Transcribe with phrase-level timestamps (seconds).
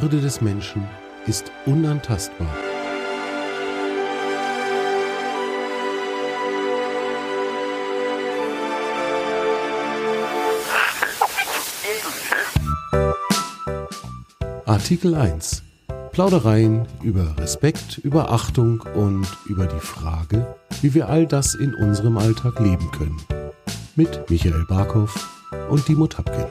[0.00, 0.88] Würde des Menschen
[1.24, 2.48] ist unantastbar.
[14.66, 15.62] Artikel 1.
[16.10, 22.18] Plaudereien über Respekt, über Achtung und über die Frage, wie wir all das in unserem
[22.18, 23.20] Alltag leben können.
[23.94, 25.14] Mit Michael Barkow
[25.70, 26.46] und Dimo Tapkin.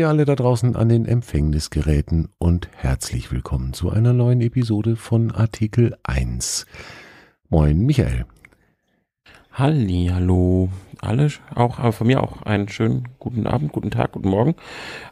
[0.00, 5.30] Ihr alle da draußen an den Empfängnisgeräten und herzlich willkommen zu einer neuen Episode von
[5.30, 6.64] Artikel 1.
[7.50, 8.24] Moin Michael.
[9.52, 10.70] Halli, hallo.
[11.02, 14.54] Alle, auch von mir auch einen schönen guten Abend, guten Tag, guten Morgen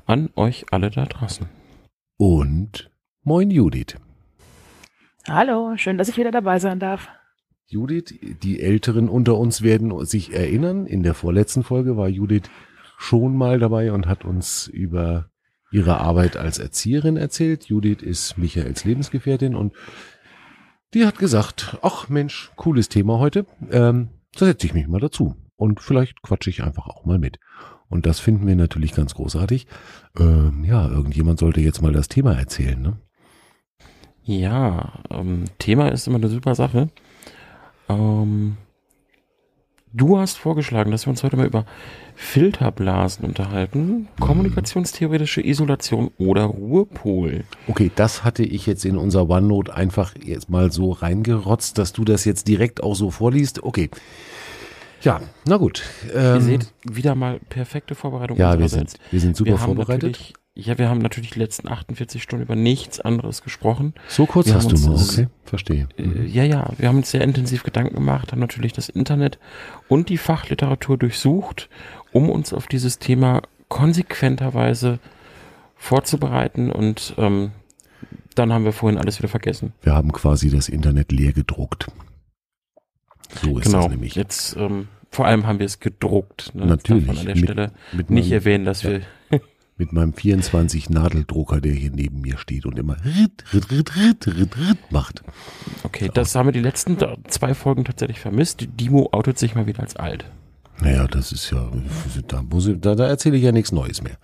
[0.06, 1.46] an euch alle da draußen.
[2.16, 2.91] Und
[3.22, 3.96] moin Judith.
[5.28, 7.08] Hallo, schön, dass ich wieder dabei sein darf.
[7.66, 12.48] Judith, die Älteren unter uns werden sich erinnern, in der vorletzten Folge war Judith
[12.98, 15.30] schon mal dabei und hat uns über
[15.70, 17.66] ihre Arbeit als Erzieherin erzählt.
[17.66, 19.72] Judith ist Michaels Lebensgefährtin und
[20.94, 25.36] die hat gesagt, ach Mensch, cooles Thema heute, ähm, da setze ich mich mal dazu
[25.56, 27.38] und vielleicht quatsche ich einfach auch mal mit.
[27.88, 29.69] Und das finden wir natürlich ganz großartig.
[30.19, 32.98] Ähm, ja, irgendjemand sollte jetzt mal das Thema erzählen, ne?
[34.24, 36.88] Ja, ähm, Thema ist immer eine super Sache.
[37.88, 38.56] Ähm,
[39.92, 41.64] Du hast vorgeschlagen, dass wir uns heute mal über
[42.14, 47.44] Filterblasen unterhalten, kommunikationstheoretische Isolation oder Ruhepol.
[47.69, 52.05] Okay, das hatte ich jetzt in unser OneNote einfach jetzt mal so reingerotzt, dass du
[52.05, 53.62] das jetzt direkt auch so vorliest.
[53.62, 53.89] Okay.
[55.00, 55.83] Ja, na gut.
[56.12, 58.36] Ähm, Ihr seht wieder mal perfekte Vorbereitung.
[58.36, 60.34] Ja, wir sind, wir sind super wir vorbereitet.
[60.60, 63.94] Ja, wir haben natürlich die letzten 48 Stunden über nichts anderes gesprochen.
[64.08, 65.88] So kurz wir hast du nur, okay, verstehe.
[65.96, 66.26] Äh, mhm.
[66.26, 69.38] ja, ja, wir haben uns sehr intensiv Gedanken gemacht, haben natürlich das Internet
[69.86, 71.68] und die Fachliteratur durchsucht,
[72.12, 74.98] um uns auf dieses Thema konsequenterweise
[75.76, 77.52] vorzubereiten und ähm,
[78.34, 79.74] dann haben wir vorhin alles wieder vergessen.
[79.82, 81.86] Wir haben quasi das Internet leer gedruckt.
[83.42, 83.82] So ist genau.
[83.82, 84.16] das nämlich.
[84.16, 86.52] Jetzt ähm, vor allem haben wir es gedruckt.
[86.56, 86.66] Ne?
[86.66, 87.08] Natürlich.
[87.20, 88.91] An der Stelle mit nicht erwähnen, dass ja.
[88.91, 89.02] wir
[89.78, 94.27] mit meinem 24 Nadeldrucker, der hier neben mir steht und immer ritt, ritt, ritt, ritt,
[94.27, 95.22] ritt, ritt macht.
[95.84, 98.69] Okay, das haben wir die letzten zwei Folgen tatsächlich vermisst.
[98.78, 100.25] Dimo outet sich mal wieder als alt.
[100.81, 101.71] Naja, das ist ja,
[102.28, 104.19] da, ich, da, da erzähle ich ja nichts Neues mehr.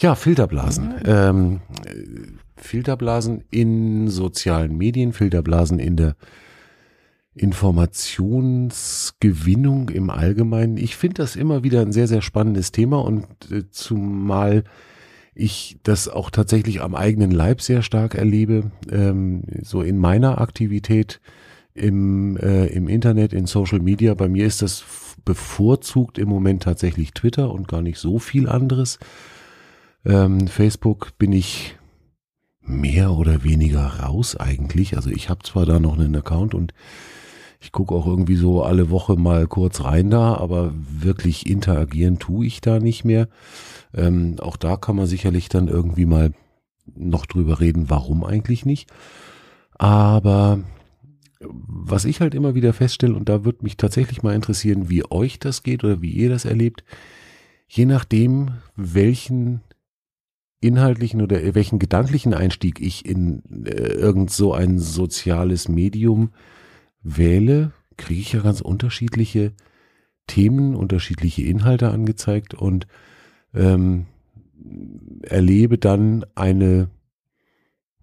[0.00, 0.94] Ja, Filterblasen.
[1.04, 1.60] Ähm,
[2.56, 6.16] Filterblasen in sozialen Medien, Filterblasen in der
[7.38, 10.76] Informationsgewinnung im Allgemeinen.
[10.76, 14.64] Ich finde das immer wieder ein sehr, sehr spannendes Thema und äh, zumal
[15.34, 21.20] ich das auch tatsächlich am eigenen Leib sehr stark erlebe, ähm, so in meiner Aktivität
[21.74, 24.14] im, äh, im Internet, in Social Media.
[24.14, 24.84] Bei mir ist das
[25.24, 28.98] bevorzugt im Moment tatsächlich Twitter und gar nicht so viel anderes.
[30.04, 31.76] Ähm, Facebook bin ich
[32.60, 34.96] mehr oder weniger raus eigentlich.
[34.96, 36.72] Also ich habe zwar da noch einen Account und
[37.60, 42.46] ich gucke auch irgendwie so alle Woche mal kurz rein da, aber wirklich interagieren tue
[42.46, 43.28] ich da nicht mehr.
[43.94, 46.32] Ähm, auch da kann man sicherlich dann irgendwie mal
[46.94, 48.90] noch drüber reden, warum eigentlich nicht.
[49.74, 50.60] Aber
[51.40, 55.38] was ich halt immer wieder feststelle, und da würde mich tatsächlich mal interessieren, wie euch
[55.38, 56.84] das geht oder wie ihr das erlebt,
[57.68, 59.62] je nachdem, welchen
[60.60, 66.30] inhaltlichen oder welchen gedanklichen Einstieg ich in äh, irgend so ein soziales Medium
[67.02, 69.52] wähle, kriege ich ja ganz unterschiedliche
[70.26, 72.86] Themen, unterschiedliche Inhalte angezeigt und
[73.54, 74.06] ähm,
[75.22, 76.90] erlebe dann eine,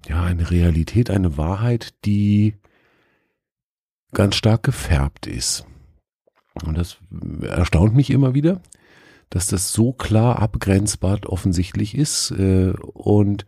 [0.07, 2.55] ja, eine Realität, eine Wahrheit, die
[4.13, 5.65] ganz stark gefärbt ist.
[6.63, 6.97] Und das
[7.41, 8.61] erstaunt mich immer wieder,
[9.29, 12.31] dass das so klar abgrenzbar offensichtlich ist.
[12.31, 13.45] Äh, und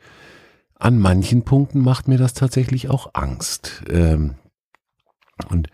[0.75, 3.83] an manchen Punkten macht mir das tatsächlich auch Angst.
[3.89, 4.35] Ähm,
[5.49, 5.69] und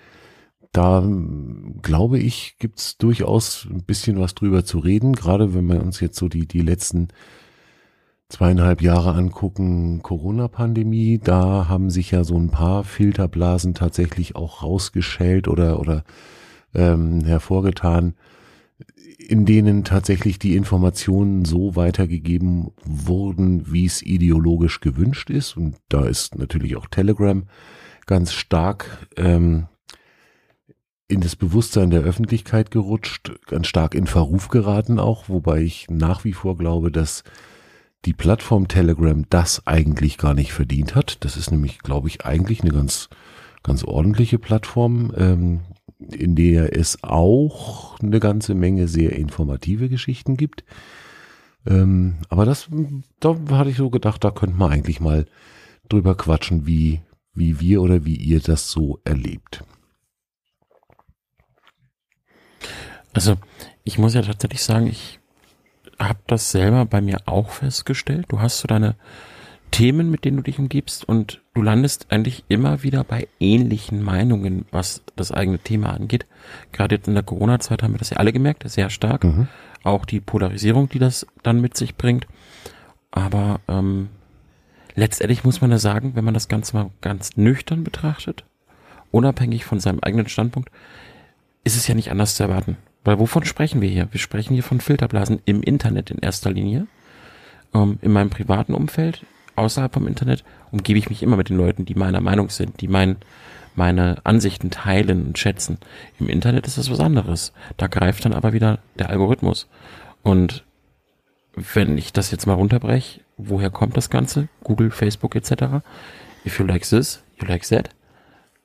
[0.71, 1.07] da
[1.83, 6.17] glaube ich, gibt's durchaus ein bisschen was drüber zu reden, gerade wenn wir uns jetzt
[6.17, 7.09] so die, die letzten
[8.27, 15.47] zweieinhalb Jahre angucken, Corona-Pandemie, da haben sich ja so ein paar Filterblasen tatsächlich auch rausgeschält
[15.47, 16.03] oder, oder
[16.73, 18.15] ähm, hervorgetan,
[19.19, 25.55] in denen tatsächlich die Informationen so weitergegeben wurden, wie es ideologisch gewünscht ist.
[25.55, 27.43] Und da ist natürlich auch Telegram
[28.05, 29.67] ganz stark ähm,
[31.07, 36.23] in das Bewusstsein der Öffentlichkeit gerutscht, ganz stark in Verruf geraten auch, wobei ich nach
[36.23, 37.23] wie vor glaube, dass
[38.05, 41.23] die Plattform Telegram das eigentlich gar nicht verdient hat.
[41.23, 43.09] Das ist nämlich, glaube ich, eigentlich eine ganz
[43.63, 45.61] ganz ordentliche Plattform, ähm,
[46.11, 50.65] in der es auch eine ganze Menge sehr informative Geschichten gibt.
[51.65, 52.67] Ähm, aber das,
[53.21, 55.25] da hatte ich so gedacht, da könnte man eigentlich mal
[55.87, 57.01] drüber quatschen, wie,
[57.33, 59.63] wie wir oder wie ihr das so erlebt.
[63.13, 63.35] Also,
[63.83, 65.19] ich muss ja tatsächlich sagen, ich
[65.99, 68.25] habe das selber bei mir auch festgestellt.
[68.29, 68.95] Du hast so deine
[69.71, 74.65] Themen, mit denen du dich umgibst und du landest eigentlich immer wieder bei ähnlichen Meinungen,
[74.71, 76.27] was das eigene Thema angeht.
[76.71, 79.23] Gerade jetzt in der Corona-Zeit haben wir das ja alle gemerkt, sehr stark.
[79.23, 79.47] Mhm.
[79.83, 82.27] Auch die Polarisierung, die das dann mit sich bringt.
[83.09, 84.09] Aber ähm,
[84.95, 88.43] letztendlich muss man ja sagen, wenn man das Ganze mal ganz nüchtern betrachtet,
[89.11, 90.69] unabhängig von seinem eigenen Standpunkt,
[91.63, 92.77] ist es ja nicht anders zu erwarten.
[93.03, 94.07] Weil wovon sprechen wir hier?
[94.11, 96.87] Wir sprechen hier von Filterblasen im Internet in erster Linie.
[97.73, 99.25] Ähm, in meinem privaten Umfeld,
[99.55, 102.87] außerhalb vom Internet, umgebe ich mich immer mit den Leuten, die meiner Meinung sind, die
[102.87, 103.17] mein,
[103.75, 105.77] meine Ansichten teilen und schätzen.
[106.19, 107.51] Im Internet ist das was anderes.
[107.77, 109.67] Da greift dann aber wieder der Algorithmus.
[110.21, 110.63] Und
[111.55, 114.47] wenn ich das jetzt mal runterbreche, woher kommt das Ganze?
[114.63, 115.83] Google, Facebook etc.
[116.45, 117.89] If you like this, you like that.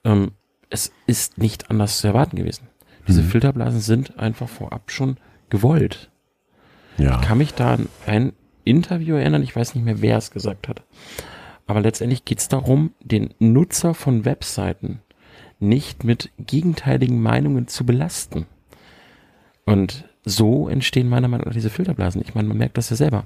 [0.05, 0.33] Ähm,
[0.71, 2.69] es ist nicht anders zu erwarten gewesen.
[3.07, 3.29] Diese mhm.
[3.29, 5.17] Filterblasen sind einfach vorab schon
[5.51, 6.11] gewollt.
[6.99, 7.21] Ja.
[7.21, 8.33] Ich kann mich da an ein
[8.65, 10.83] Interview erinnern, ich weiß nicht mehr, wer es gesagt hat.
[11.67, 15.01] Aber letztendlich geht es darum, den Nutzer von Webseiten
[15.61, 18.47] nicht mit gegenteiligen Meinungen zu belasten.
[19.65, 22.23] Und so entstehen meiner Meinung nach diese Filterblasen.
[22.23, 23.25] Ich meine, man merkt das ja selber.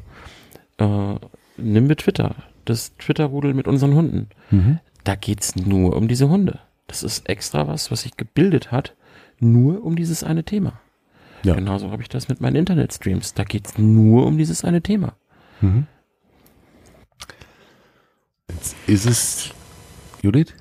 [0.79, 1.15] Äh,
[1.57, 2.35] nimm mit Twitter,
[2.65, 4.29] das Twitter-Rudel mit unseren Hunden.
[4.51, 4.79] Mhm.
[5.05, 6.61] Da geht's nur um diese Hunde.
[6.87, 8.95] Das ist extra was, was sich gebildet hat,
[9.39, 10.81] nur um dieses eine Thema.
[11.43, 11.55] Ja.
[11.55, 13.35] Genauso habe ich das mit meinen Internetstreams.
[13.35, 15.15] Da geht es nur um dieses eine Thema.
[15.61, 15.87] Mhm.
[18.49, 19.51] Jetzt ist es,
[20.23, 20.55] Judith?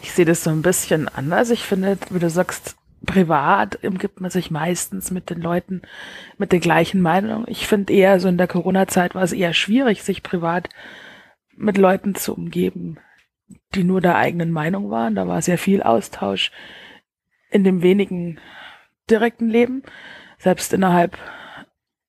[0.00, 1.50] Ich sehe das so ein bisschen anders.
[1.50, 5.82] Ich finde, wie du sagst, privat umgibt man sich meistens mit den Leuten
[6.38, 7.44] mit der gleichen Meinung.
[7.48, 10.68] Ich finde eher so in der Corona-Zeit war es eher schwierig, sich privat
[11.56, 12.98] mit Leuten zu umgeben,
[13.74, 15.14] die nur der eigenen Meinung waren.
[15.14, 16.50] Da war sehr viel Austausch
[17.50, 18.38] in dem wenigen
[19.10, 19.82] direkten Leben.
[20.38, 21.18] Selbst innerhalb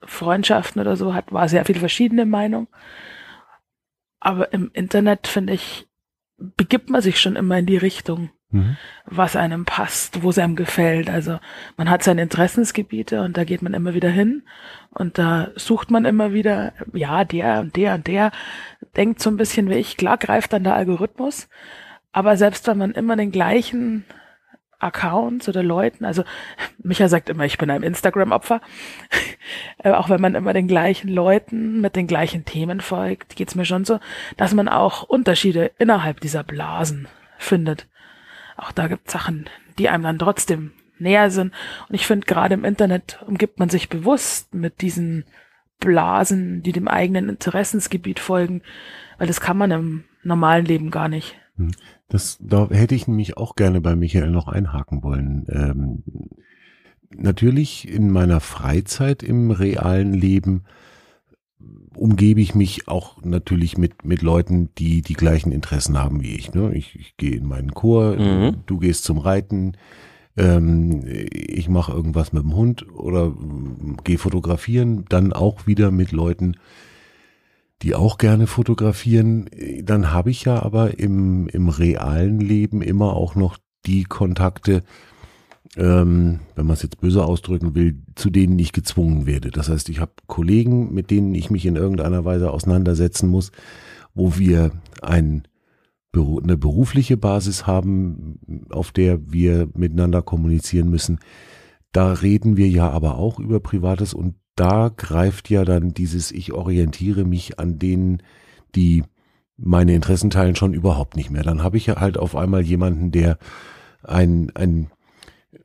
[0.04, 2.68] Freundschaften oder so hat, war sehr viel verschiedene Meinung.
[4.20, 5.88] Aber im Internet, finde ich,
[6.38, 8.78] begibt man sich schon immer in die Richtung, mhm.
[9.06, 11.10] was einem passt, wo es einem gefällt.
[11.10, 11.40] Also
[11.76, 14.44] man hat seine Interessensgebiete und da geht man immer wieder hin
[14.92, 18.32] und da sucht man immer wieder, ja, der und der und der
[18.96, 19.98] denkt so ein bisschen wie ich.
[19.98, 21.50] Klar greift dann der Algorithmus,
[22.12, 24.06] aber selbst wenn man immer den gleichen
[24.84, 26.06] Accounts oder Leuten.
[26.06, 26.24] Also
[26.84, 28.62] Micha sagt immer, ich bin ein Instagram-Opfer.
[29.80, 33.66] Äh, auch wenn man immer den gleichen Leuten mit den gleichen Themen folgt, geht's mir
[33.66, 34.00] schon so,
[34.38, 37.88] dass man auch Unterschiede innerhalb dieser Blasen findet.
[38.64, 39.46] Auch da gibt's Sachen,
[39.78, 41.54] die einem dann trotzdem näher sind.
[41.90, 45.26] Und ich finde, gerade im Internet umgibt man sich bewusst mit diesen
[45.80, 48.62] Blasen, die dem eigenen Interessensgebiet folgen,
[49.18, 51.36] weil das kann man im normalen Leben gar nicht.
[51.58, 51.72] Hm.
[52.08, 55.46] Das, da hätte ich nämlich auch gerne bei Michael noch einhaken wollen.
[55.50, 56.04] Ähm,
[57.16, 60.64] natürlich in meiner Freizeit im realen Leben
[61.96, 66.54] umgebe ich mich auch natürlich mit, mit Leuten, die die gleichen Interessen haben wie ich.
[66.54, 66.74] Ne?
[66.74, 68.58] Ich, ich gehe in meinen Chor, mhm.
[68.66, 69.74] du gehst zum Reiten,
[70.38, 73.34] ähm, ich mache irgendwas mit dem Hund oder
[74.04, 76.58] gehe fotografieren, dann auch wieder mit Leuten,
[77.82, 79.50] die auch gerne fotografieren,
[79.84, 84.84] dann habe ich ja aber im, im realen Leben immer auch noch die Kontakte,
[85.76, 89.50] ähm, wenn man es jetzt böse ausdrücken will, zu denen ich gezwungen werde.
[89.50, 93.52] Das heißt, ich habe Kollegen, mit denen ich mich in irgendeiner Weise auseinandersetzen muss,
[94.14, 95.48] wo wir ein,
[96.16, 101.20] eine berufliche Basis haben, auf der wir miteinander kommunizieren müssen.
[101.92, 106.54] Da reden wir ja aber auch über Privates und da greift ja dann dieses Ich
[106.54, 108.22] orientiere mich an denen,
[108.76, 109.04] die
[109.58, 111.44] meine Interessen teilen, schon überhaupt nicht mehr.
[111.44, 113.38] Dann habe ich ja halt auf einmal jemanden, der
[114.04, 114.92] ein, ein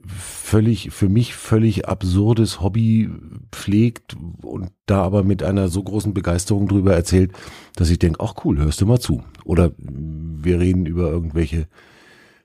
[0.06, 3.10] völlig, für mich völlig absurdes Hobby
[3.52, 7.32] pflegt und da aber mit einer so großen Begeisterung drüber erzählt,
[7.76, 9.22] dass ich denke, ach cool, hörst du mal zu.
[9.44, 11.68] Oder wir reden über irgendwelche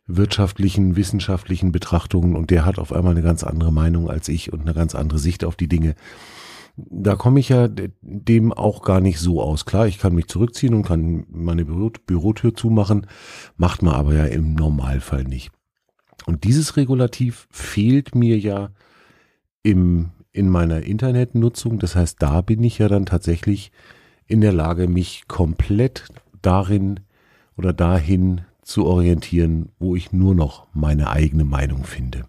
[0.05, 4.61] wirtschaftlichen, wissenschaftlichen Betrachtungen und der hat auf einmal eine ganz andere Meinung als ich und
[4.61, 5.95] eine ganz andere Sicht auf die Dinge.
[6.75, 7.69] Da komme ich ja
[8.01, 9.65] dem auch gar nicht so aus.
[9.65, 13.05] Klar, ich kann mich zurückziehen und kann meine Büro Bürotür zumachen,
[13.57, 15.51] macht man aber ja im Normalfall nicht.
[16.25, 18.69] Und dieses Regulativ fehlt mir ja
[19.61, 21.79] im, in meiner Internetnutzung.
[21.79, 23.71] Das heißt, da bin ich ja dann tatsächlich
[24.27, 26.05] in der Lage, mich komplett
[26.41, 27.01] darin
[27.57, 32.25] oder dahin zu orientieren, wo ich nur noch meine eigene Meinung finde.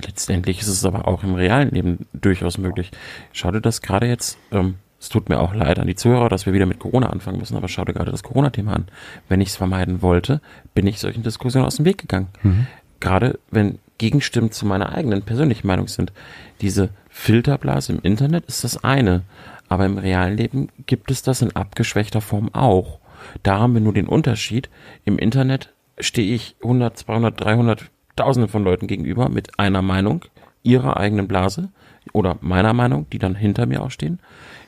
[0.00, 2.90] Letztendlich ist es aber auch im realen Leben durchaus möglich.
[3.32, 6.46] Schau dir das gerade jetzt, ähm, es tut mir auch leid an die Zuhörer, dass
[6.46, 8.86] wir wieder mit Corona anfangen müssen, aber schau dir gerade das Corona-Thema an.
[9.28, 10.40] Wenn ich es vermeiden wollte,
[10.74, 12.28] bin ich solchen Diskussionen aus dem Weg gegangen.
[12.42, 12.66] Mhm.
[13.00, 16.12] Gerade wenn Gegenstimmen zu meiner eigenen persönlichen Meinung sind.
[16.60, 19.22] Diese Filterblase im Internet ist das eine,
[19.68, 23.00] aber im realen Leben gibt es das in abgeschwächter Form auch.
[23.42, 24.70] Da haben wir nur den Unterschied.
[25.04, 30.24] Im Internet stehe ich 100, 200, 300, Tausende von Leuten gegenüber mit einer Meinung,
[30.64, 31.68] ihrer eigenen Blase
[32.12, 34.18] oder meiner Meinung, die dann hinter mir auch stehen.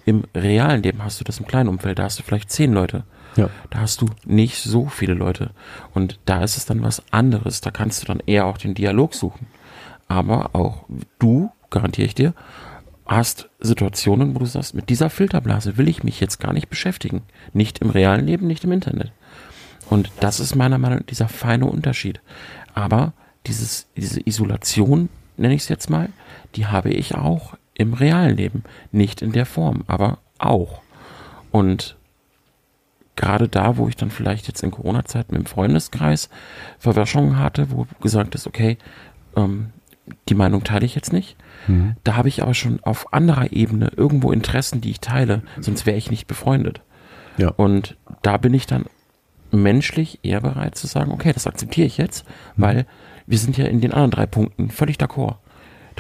[0.05, 3.05] Im realen Leben hast du das im kleinen Umfeld, da hast du vielleicht zehn Leute.
[3.37, 3.49] Ja.
[3.71, 5.51] Da hast du nicht so viele Leute.
[5.95, 7.61] Und da ist es dann was anderes.
[7.61, 9.47] Da kannst du dann eher auch den Dialog suchen.
[10.09, 10.85] Aber auch
[11.19, 12.35] du, garantiere ich dir,
[13.07, 17.23] hast Situationen, wo du sagst, mit dieser Filterblase will ich mich jetzt gar nicht beschäftigen.
[17.53, 19.13] Nicht im realen Leben, nicht im Internet.
[19.89, 22.21] Und das ist meiner Meinung nach dieser feine Unterschied.
[22.75, 23.13] Aber
[23.47, 26.09] dieses, diese Isolation, nenne ich es jetzt mal,
[26.57, 28.65] die habe ich auch im realen Leben.
[28.93, 30.81] Nicht in der Form, aber auch.
[31.51, 31.97] Und
[33.17, 36.31] gerade da, wo ich dann vielleicht jetzt in Corona-Zeiten im Freundeskreis
[36.79, 38.79] Verwäschungen hatte, wo gesagt ist, okay,
[39.37, 39.71] ähm,
[40.29, 41.37] die Meinung teile ich jetzt nicht.
[41.69, 41.97] Mhm.
[42.05, 45.97] Da habe ich aber schon auf anderer Ebene irgendwo Interessen, die ich teile, sonst wäre
[45.97, 46.81] ich nicht befreundet.
[47.37, 47.49] Ja.
[47.51, 48.87] Und da bin ich dann
[49.53, 52.27] menschlich eher bereit zu sagen, okay, das akzeptiere ich jetzt,
[52.57, 52.63] mhm.
[52.63, 52.87] weil
[53.27, 55.37] wir sind ja in den anderen drei Punkten völlig d'accord.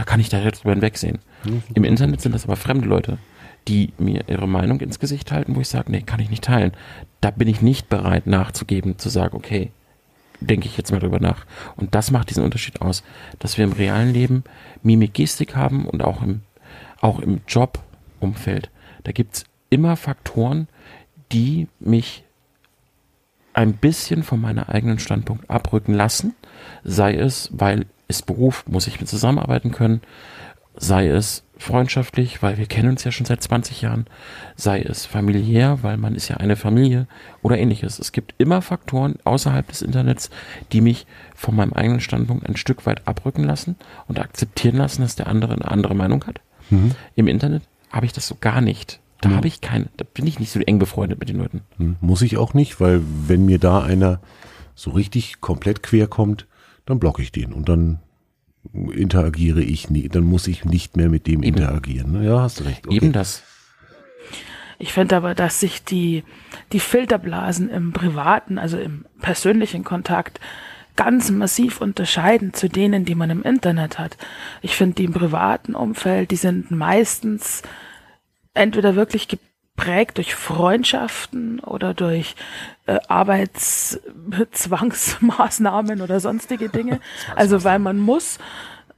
[0.00, 1.18] Da kann ich da jetzt drüber hinwegsehen.
[1.44, 1.62] Mhm.
[1.74, 3.18] Im Internet sind das aber fremde Leute,
[3.68, 6.72] die mir ihre Meinung ins Gesicht halten, wo ich sage, nee, kann ich nicht teilen.
[7.20, 9.72] Da bin ich nicht bereit nachzugeben, zu sagen, okay,
[10.40, 11.44] denke ich jetzt mal drüber nach.
[11.76, 13.02] Und das macht diesen Unterschied aus,
[13.40, 14.42] dass wir im realen Leben
[14.82, 16.40] Mimik, Gestik haben und auch im,
[17.02, 18.70] auch im Jobumfeld.
[19.04, 20.66] Da gibt's immer Faktoren,
[21.30, 22.24] die mich
[23.52, 26.34] ein bisschen von meiner eigenen Standpunkt abrücken lassen,
[26.84, 30.00] sei es, weil es Beruf, muss ich mit zusammenarbeiten können,
[30.76, 34.06] sei es freundschaftlich, weil wir kennen uns ja schon seit 20 Jahren,
[34.56, 37.06] sei es familiär, weil man ist ja eine Familie
[37.42, 37.98] oder ähnliches.
[37.98, 40.30] Es gibt immer Faktoren außerhalb des Internets,
[40.72, 43.76] die mich von meinem eigenen Standpunkt ein Stück weit abrücken lassen
[44.08, 46.40] und akzeptieren lassen, dass der andere eine andere Meinung hat.
[46.70, 46.92] Mhm.
[47.14, 47.62] Im Internet
[47.92, 49.00] habe ich das so gar nicht.
[49.20, 49.36] Da mhm.
[49.36, 51.60] habe ich keine, da bin ich nicht so eng befreundet mit den Leuten.
[51.76, 51.96] Mhm.
[52.00, 54.20] Muss ich auch nicht, weil wenn mir da einer
[54.74, 56.46] so richtig komplett quer kommt,
[56.90, 58.00] dann blocke ich den und dann
[58.92, 61.56] interagiere ich nie, dann muss ich nicht mehr mit dem Eben.
[61.56, 62.12] interagieren.
[62.12, 62.26] Ne?
[62.26, 62.86] Ja, hast du recht.
[62.86, 62.96] Okay.
[62.96, 63.42] Eben das.
[64.78, 66.24] Ich finde aber, dass sich die,
[66.72, 70.40] die Filterblasen im privaten, also im persönlichen Kontakt
[70.96, 74.16] ganz massiv unterscheiden zu denen, die man im Internet hat.
[74.62, 77.62] Ich finde, die im privaten Umfeld, die sind meistens
[78.54, 79.28] entweder wirklich
[79.80, 82.34] geprägt durch Freundschaften oder durch
[82.86, 87.00] äh, Arbeitszwangsmaßnahmen oder sonstige Dinge.
[87.36, 88.38] also weil man muss,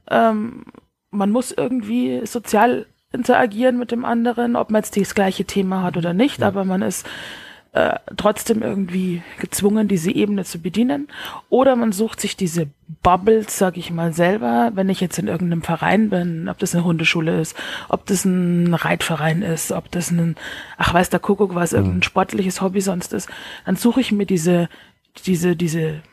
[0.09, 0.65] ähm,
[1.09, 5.95] man muss irgendwie sozial interagieren mit dem anderen, ob man jetzt das gleiche Thema hat
[5.95, 6.47] oder nicht, ja.
[6.47, 7.07] aber man ist
[7.73, 11.07] äh, trotzdem irgendwie gezwungen, diese Ebene zu bedienen.
[11.49, 12.69] Oder man sucht sich diese
[13.01, 16.83] Bubbles, sag ich mal selber, wenn ich jetzt in irgendeinem Verein bin, ob das eine
[16.83, 17.55] Hundeschule ist,
[17.89, 20.35] ob das ein Reitverein ist, ob das ein,
[20.77, 21.77] ach weiß der Kuckuck, was mhm.
[21.77, 23.27] irgendein sportliches Hobby sonst ist,
[23.65, 24.69] dann suche ich mir diese,
[25.25, 26.03] diese, diese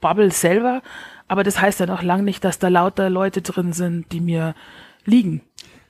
[0.00, 0.82] Bubbles selber.
[1.28, 4.56] Aber das heißt ja noch lang nicht, dass da lauter Leute drin sind, die mir
[5.04, 5.42] liegen.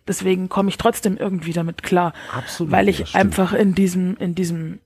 [0.07, 4.81] Deswegen komme ich trotzdem irgendwie damit klar, Absolut, weil ich einfach in diesem, in diesem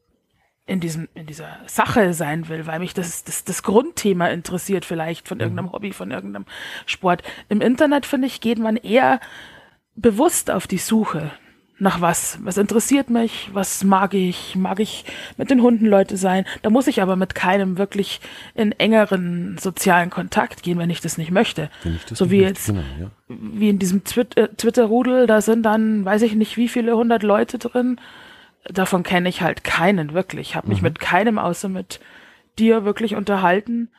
[0.66, 5.26] in diesem, in dieser Sache sein will, weil mich das, das, das Grundthema interessiert vielleicht
[5.26, 6.47] von irgendeinem Hobby, von irgendeinem
[6.87, 7.23] Sport.
[7.49, 9.21] Im Internet, finde ich, geht man eher
[9.97, 11.33] bewusst auf die Suche
[11.83, 12.38] nach was.
[12.45, 13.50] Was interessiert mich?
[13.52, 14.54] Was mag ich?
[14.54, 15.04] Mag ich
[15.37, 16.45] mit den Hunden Leute sein?
[16.62, 18.21] Da muss ich aber mit keinem wirklich
[18.54, 21.71] in engeren sozialen Kontakt gehen, wenn ich das nicht möchte.
[22.09, 23.11] Das so wie jetzt, genau, ja.
[23.28, 24.00] wie in diesem
[24.37, 27.99] äh, Twitter-Rudel, da sind dann, weiß ich nicht, wie viele hundert Leute drin
[28.64, 30.50] davon kenne ich halt keinen wirklich.
[30.50, 30.88] Ich habe mich mhm.
[30.88, 32.00] mit keinem außer mit
[32.59, 33.90] dir wirklich unterhalten.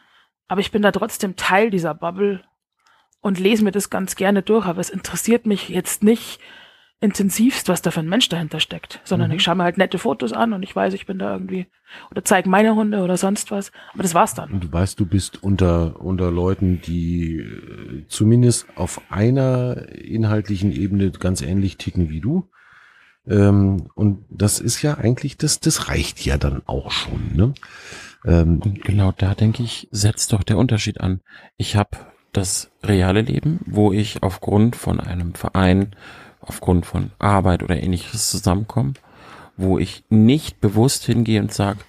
[0.48, 2.44] Aber ich bin da trotzdem Teil dieser Bubble
[3.22, 4.66] und lese mir das ganz gerne durch.
[4.66, 6.40] Aber es interessiert mich jetzt nicht
[7.04, 9.36] intensivst, was da für ein Mensch dahinter steckt, sondern mhm.
[9.36, 11.68] ich schaue mir halt nette Fotos an und ich weiß, ich bin da irgendwie
[12.10, 13.74] oder zeige meine Hunde oder sonst was.
[13.94, 14.52] Aber das war's dann.
[14.52, 21.12] Und du weißt, du bist unter, unter Leuten, die äh, zumindest auf einer inhaltlichen Ebene
[21.12, 22.50] ganz ähnlich ticken wie du.
[23.28, 27.36] Ähm, und das ist ja eigentlich, das, das reicht ja dann auch schon.
[27.36, 27.54] Ne?
[28.26, 31.22] Ähm, genau da denke ich, setzt doch der Unterschied an.
[31.58, 31.92] Ich habe
[32.32, 35.96] das reale Leben, wo ich aufgrund von einem Verein,
[36.42, 38.94] aufgrund von Arbeit oder ähnliches zusammenkomme,
[39.56, 41.80] wo ich nicht bewusst hingehe und sage,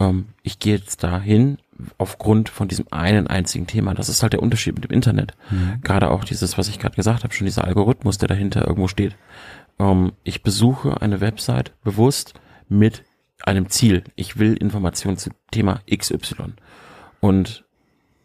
[0.00, 1.58] Ähm, ich gehe jetzt dahin
[1.98, 3.94] aufgrund von diesem einen einzigen Thema.
[3.94, 5.34] Das ist halt der Unterschied mit dem Internet.
[5.50, 5.80] Mhm.
[5.82, 9.16] Gerade auch dieses, was ich gerade gesagt habe, schon dieser Algorithmus, der dahinter irgendwo steht.
[9.78, 12.34] Ähm, ich besuche eine Website bewusst
[12.68, 13.04] mit
[13.44, 14.04] einem Ziel.
[14.14, 16.54] Ich will Informationen zum Thema XY.
[17.20, 17.64] Und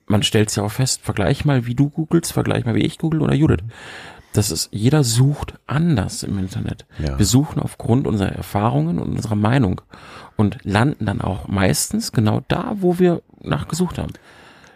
[0.07, 3.21] man stellt ja auch fest, vergleich mal, wie du googelst, vergleich mal, wie ich google
[3.21, 3.63] oder Judith.
[4.33, 6.85] Das ist, jeder sucht anders im Internet.
[6.99, 7.17] Ja.
[7.17, 9.81] Wir suchen aufgrund unserer Erfahrungen und unserer Meinung
[10.35, 14.13] und landen dann auch meistens genau da, wo wir nachgesucht haben.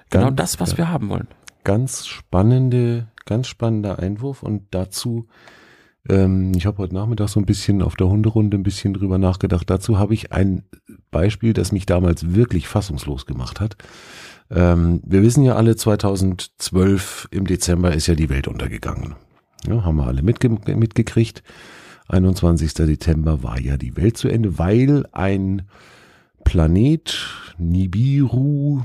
[0.10, 0.78] Genau ganz, das, was ja.
[0.80, 1.28] wir haben wollen.
[1.64, 5.28] Ganz spannende, ganz spannender Einwurf und dazu
[6.10, 9.70] ähm, ich habe heute Nachmittag so ein bisschen auf der Hunderunde ein bisschen drüber nachgedacht.
[9.70, 10.64] Dazu habe ich ein
[11.12, 13.78] Beispiel, das mich damals wirklich fassungslos gemacht hat.
[14.50, 19.16] Ähm, wir wissen ja alle, 2012 im Dezember ist ja die Welt untergegangen.
[19.68, 21.44] Ja, haben wir alle mitge mitgekriegt.
[22.10, 22.74] 21.
[22.74, 25.64] Dezember war ja die Welt zu Ende, weil ein
[26.44, 27.28] Planet
[27.58, 28.82] Nibiru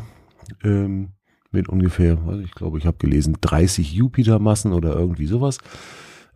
[0.62, 1.08] ähm,
[1.50, 5.58] mit ungefähr, ich glaube, ich habe gelesen, 30 Jupitermassen oder irgendwie sowas,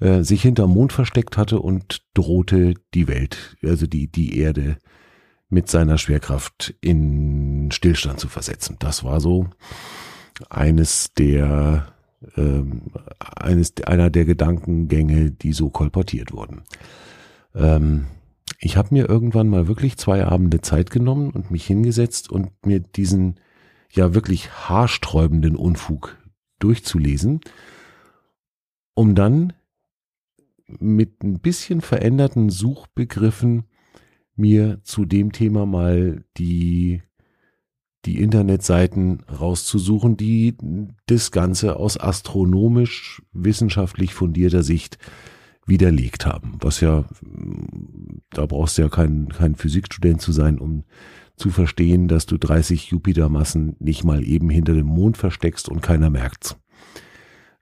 [0.00, 4.78] äh, sich hinterm Mond versteckt hatte und drohte die Welt, also die, die Erde
[5.48, 8.76] mit seiner Schwerkraft in Stillstand zu versetzen.
[8.78, 9.48] Das war so
[10.48, 11.92] eines der
[12.36, 16.62] ähm, eines einer der Gedankengänge, die so kolportiert wurden.
[17.54, 18.06] Ähm,
[18.58, 22.80] ich habe mir irgendwann mal wirklich zwei Abende Zeit genommen und mich hingesetzt und mir
[22.80, 23.40] diesen
[23.90, 26.16] ja wirklich haarsträubenden Unfug
[26.58, 27.40] durchzulesen,
[28.94, 29.54] um dann
[30.78, 33.64] mit ein bisschen veränderten Suchbegriffen
[34.36, 37.02] mir zu dem Thema mal die,
[38.04, 40.56] die Internetseiten rauszusuchen, die
[41.06, 44.98] das Ganze aus astronomisch wissenschaftlich fundierter Sicht
[45.66, 46.56] widerlegt haben.
[46.60, 47.04] Was ja,
[48.30, 50.84] da brauchst du ja kein, kein Physikstudent zu sein, um
[51.36, 56.10] zu verstehen, dass du 30 Jupitermassen nicht mal eben hinter dem Mond versteckst und keiner
[56.10, 56.56] merkt's.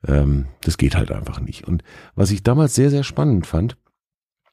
[0.06, 1.66] Ähm, das geht halt einfach nicht.
[1.66, 1.82] Und
[2.14, 3.76] was ich damals sehr, sehr spannend fand,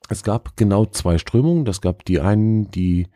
[0.09, 1.65] es gab genau zwei Strömungen.
[1.65, 3.07] Das gab die einen, die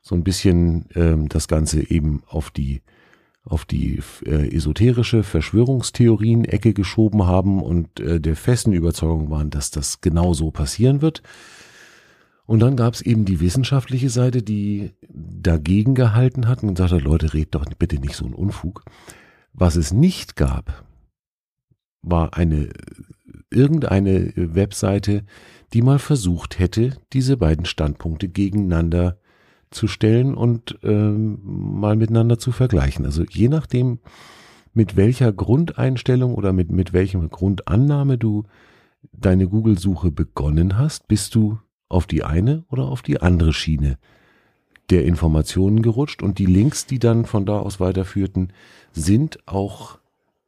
[0.00, 2.82] so ein bisschen ähm, das Ganze eben auf die
[3.44, 10.00] auf die äh, esoterische Verschwörungstheorien-Ecke geschoben haben und äh, der festen Überzeugung waren, dass das
[10.00, 11.22] genau so passieren wird.
[12.46, 17.34] Und dann gab es eben die wissenschaftliche Seite, die dagegen gehalten hat und hat, Leute,
[17.34, 18.84] redet doch bitte nicht so einen Unfug.
[19.52, 20.84] Was es nicht gab,
[22.02, 22.68] war eine
[23.50, 25.24] irgendeine Webseite,
[25.72, 29.18] die mal versucht hätte, diese beiden Standpunkte gegeneinander
[29.70, 33.06] zu stellen und ähm, mal miteinander zu vergleichen.
[33.06, 34.00] Also je nachdem,
[34.74, 38.44] mit welcher Grundeinstellung oder mit, mit welchem Grundannahme du
[39.12, 43.98] deine Google-Suche begonnen hast, bist du auf die eine oder auf die andere Schiene
[44.90, 48.52] der Informationen gerutscht und die Links, die dann von da aus weiterführten,
[48.92, 49.98] sind auch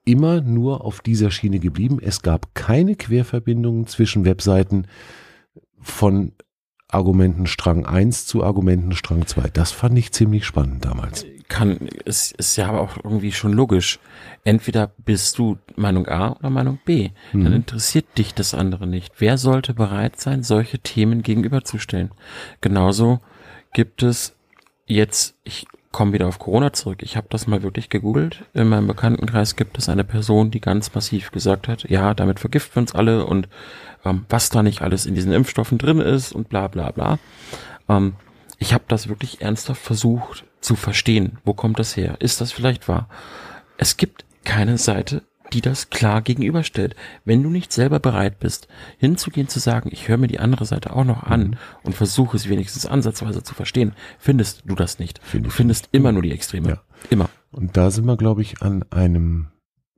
[0.04, 1.98] immer nur auf dieser Schiene geblieben.
[2.00, 4.86] Es gab keine Querverbindungen zwischen Webseiten
[5.80, 6.32] von
[6.88, 9.50] Argumentenstrang 1 zu Argumentenstrang 2.
[9.50, 11.26] Das fand ich ziemlich spannend damals.
[11.48, 13.98] Kann, es ist ja aber auch irgendwie schon logisch.
[14.44, 17.10] Entweder bist du Meinung A oder Meinung B.
[17.32, 17.52] Dann mhm.
[17.52, 19.14] interessiert dich das andere nicht.
[19.18, 22.12] Wer sollte bereit sein, solche Themen gegenüberzustellen?
[22.60, 23.20] Genauso
[23.72, 24.36] gibt es
[24.86, 27.02] jetzt, ich komme wieder auf Corona zurück.
[27.02, 28.44] Ich habe das mal wirklich gegoogelt.
[28.52, 32.74] In meinem Bekanntenkreis gibt es eine Person, die ganz massiv gesagt hat, ja, damit vergiften
[32.74, 33.48] wir uns alle und
[34.04, 37.20] ähm, was da nicht alles in diesen Impfstoffen drin ist und bla bla bla.
[37.88, 38.14] Ähm,
[38.58, 41.38] ich habe das wirklich ernsthaft versucht zu verstehen.
[41.44, 42.16] Wo kommt das her?
[42.18, 43.08] Ist das vielleicht wahr?
[43.76, 45.22] Es gibt keine Seite,
[45.54, 46.94] die das klar gegenüberstellt.
[47.24, 50.94] Wenn du nicht selber bereit bist, hinzugehen zu sagen, ich höre mir die andere Seite
[50.94, 51.56] auch noch an mhm.
[51.84, 55.20] und versuche es wenigstens ansatzweise zu verstehen, findest du das nicht.
[55.22, 56.68] Find du findest immer nur die Extreme.
[56.68, 56.80] Ja.
[57.10, 57.30] Immer.
[57.50, 59.48] Und da sind wir, glaube ich, an einem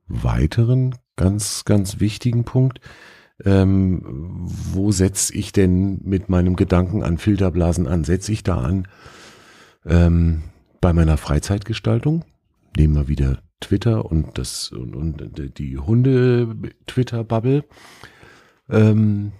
[0.07, 2.79] weiteren ganz, ganz wichtigen Punkt.
[3.43, 8.03] Ähm, wo setze ich denn mit meinem Gedanken an Filterblasen an?
[8.03, 8.87] Setze ich da an
[9.85, 10.43] ähm,
[10.81, 12.25] bei meiner Freizeitgestaltung?
[12.75, 17.63] Nehmen wir wieder Twitter und das und, und die Hunde-Twitter-Bubble,
[18.69, 19.31] ähm,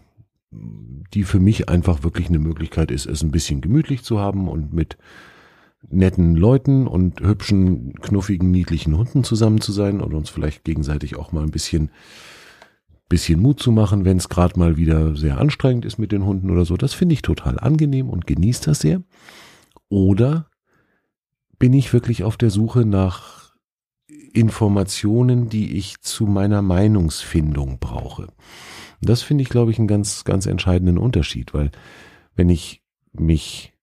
[0.51, 4.73] die für mich einfach wirklich eine Möglichkeit ist, es ein bisschen gemütlich zu haben und
[4.73, 4.97] mit
[5.89, 11.31] netten Leuten und hübschen, knuffigen, niedlichen Hunden zusammen zu sein und uns vielleicht gegenseitig auch
[11.31, 11.91] mal ein bisschen
[13.09, 16.51] bisschen Mut zu machen, wenn es gerade mal wieder sehr anstrengend ist mit den Hunden
[16.51, 16.75] oder so.
[16.75, 19.01] Das finde ich total angenehm und genieße das sehr.
[19.89, 20.49] Oder
[21.57, 23.36] bin ich wirklich auf der Suche nach
[24.37, 28.27] Informationen, die ich zu meiner Meinungsfindung brauche.
[29.01, 31.71] das finde ich, glaube ich, einen ganz, ganz entscheidenden Unterschied, weil
[32.35, 33.73] wenn ich mich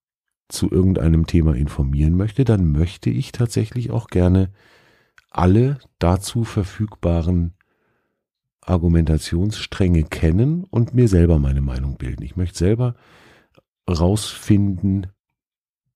[0.49, 4.51] zu irgendeinem Thema informieren möchte, dann möchte ich tatsächlich auch gerne
[5.31, 7.55] alle dazu verfügbaren
[8.61, 12.23] Argumentationsstränge kennen und mir selber meine Meinung bilden.
[12.23, 12.95] Ich möchte selber
[13.91, 15.09] rausfinden,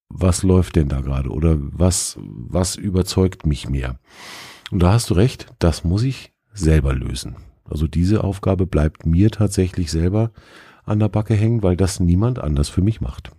[0.08, 3.98] was läuft denn da gerade oder was, was überzeugt mich mehr.
[4.70, 7.36] Und da hast du recht, das muss ich selber lösen.
[7.64, 10.32] Also diese Aufgabe bleibt mir tatsächlich selber
[10.84, 13.30] an der Backe hängen, weil das niemand anders für mich macht.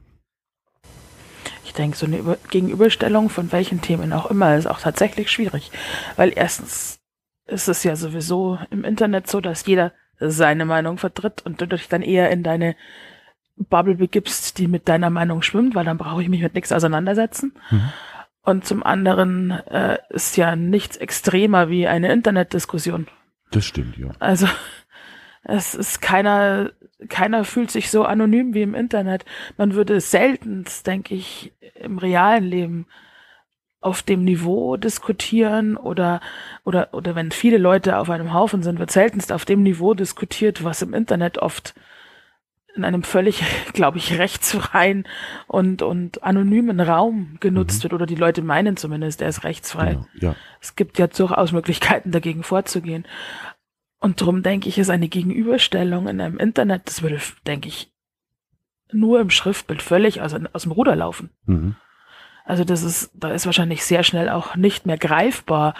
[1.65, 5.71] Ich denke, so eine Gegenüberstellung von welchen Themen auch immer ist auch tatsächlich schwierig.
[6.15, 6.99] Weil erstens
[7.45, 11.87] ist es ja sowieso im Internet so, dass jeder seine Meinung vertritt und du dich
[11.87, 12.75] dann eher in deine
[13.59, 17.53] Bubble begibst, die mit deiner Meinung schwimmt, weil dann brauche ich mich mit nichts auseinandersetzen.
[17.69, 17.89] Mhm.
[18.41, 23.07] Und zum anderen äh, ist ja nichts extremer wie eine Internetdiskussion.
[23.51, 24.09] Das stimmt, ja.
[24.19, 24.47] Also
[25.43, 26.71] es ist keiner,
[27.09, 29.25] keiner fühlt sich so anonym wie im Internet.
[29.57, 32.87] Man würde selten, denke ich, im realen Leben
[33.81, 36.19] auf dem Niveau diskutieren oder,
[36.65, 40.63] oder, oder wenn viele Leute auf einem Haufen sind, wird seltenst auf dem Niveau diskutiert,
[40.63, 41.73] was im Internet oft
[42.75, 45.07] in einem völlig, glaube ich, rechtsfreien
[45.47, 47.83] und, und anonymen Raum genutzt mhm.
[47.83, 49.93] wird, oder die Leute meinen zumindest, er ist rechtsfrei.
[49.93, 50.35] Genau, ja.
[50.61, 53.05] Es gibt ja durchaus Möglichkeiten, dagegen vorzugehen.
[53.99, 57.91] Und darum denke ich, ist eine Gegenüberstellung in einem Internet, das würde, denke ich,
[58.91, 61.29] nur im Schriftbild völlig aus, aus dem Ruder laufen.
[61.45, 61.75] Mhm.
[62.45, 65.75] Also das ist, da ist wahrscheinlich sehr schnell auch nicht mehr greifbar,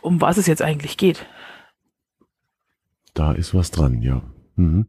[0.00, 1.26] um was es jetzt eigentlich geht.
[3.14, 4.22] Da ist was dran, ja.
[4.56, 4.88] Mhm.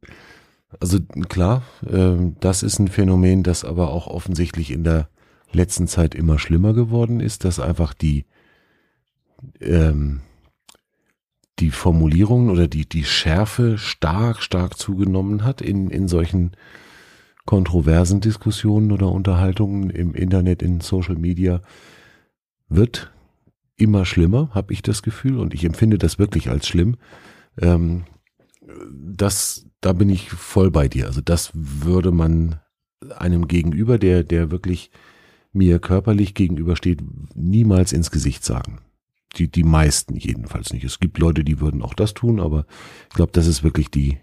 [0.80, 1.00] Also
[1.30, 5.10] klar, äh, das ist ein Phänomen, das aber auch offensichtlich in der
[5.52, 8.26] letzten Zeit immer schlimmer geworden ist, dass einfach die
[9.62, 10.22] ähm,
[11.60, 16.52] die Formulierungen oder die die Schärfe stark stark zugenommen hat in in solchen
[17.46, 21.62] kontroversen Diskussionen oder Unterhaltungen im Internet, in Social Media,
[22.68, 23.12] wird
[23.78, 26.98] immer schlimmer, habe ich das Gefühl, und ich empfinde das wirklich als schlimm.
[27.60, 28.04] Ähm,
[28.92, 31.06] das da bin ich voll bei dir.
[31.06, 32.60] Also das würde man
[33.18, 34.92] einem Gegenüber, der, der wirklich
[35.54, 37.02] mir körperlich gegenübersteht,
[37.36, 38.80] niemals ins Gesicht sagen.
[39.36, 40.84] Die, die meisten jedenfalls nicht.
[40.84, 42.66] Es gibt Leute, die würden auch das tun, aber
[43.10, 44.18] ich glaube, das ist wirklich die,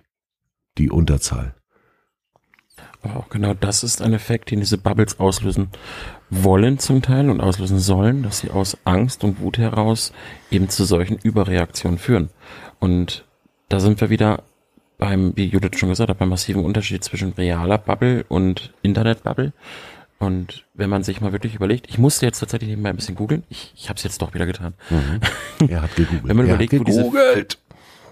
[0.79, 1.55] die Unterzahl.
[3.03, 5.69] Aber genau das ist ein Effekt, den diese Bubbles auslösen
[6.31, 10.13] wollen zum Teil und auslösen sollen, dass sie aus Angst und Wut heraus
[10.51, 12.31] eben zu solchen Überreaktionen führen.
[12.81, 13.27] Und
[13.69, 14.43] da sind wir wieder
[14.99, 19.53] beim, wie Judith schon gesagt hat, beim massiven Unterschied zwischen realer Bubble und Internet-Bubble.
[20.19, 23.43] Und wenn man sich mal wirklich überlegt, ich musste jetzt tatsächlich mal ein bisschen googeln,
[23.51, 24.75] ich, ich habe es jetzt doch wieder getan.
[24.89, 25.69] Mhm.
[25.69, 26.25] Er hat gegoogelt.
[26.29, 27.59] wenn man er überlegt, hat gegoogelt.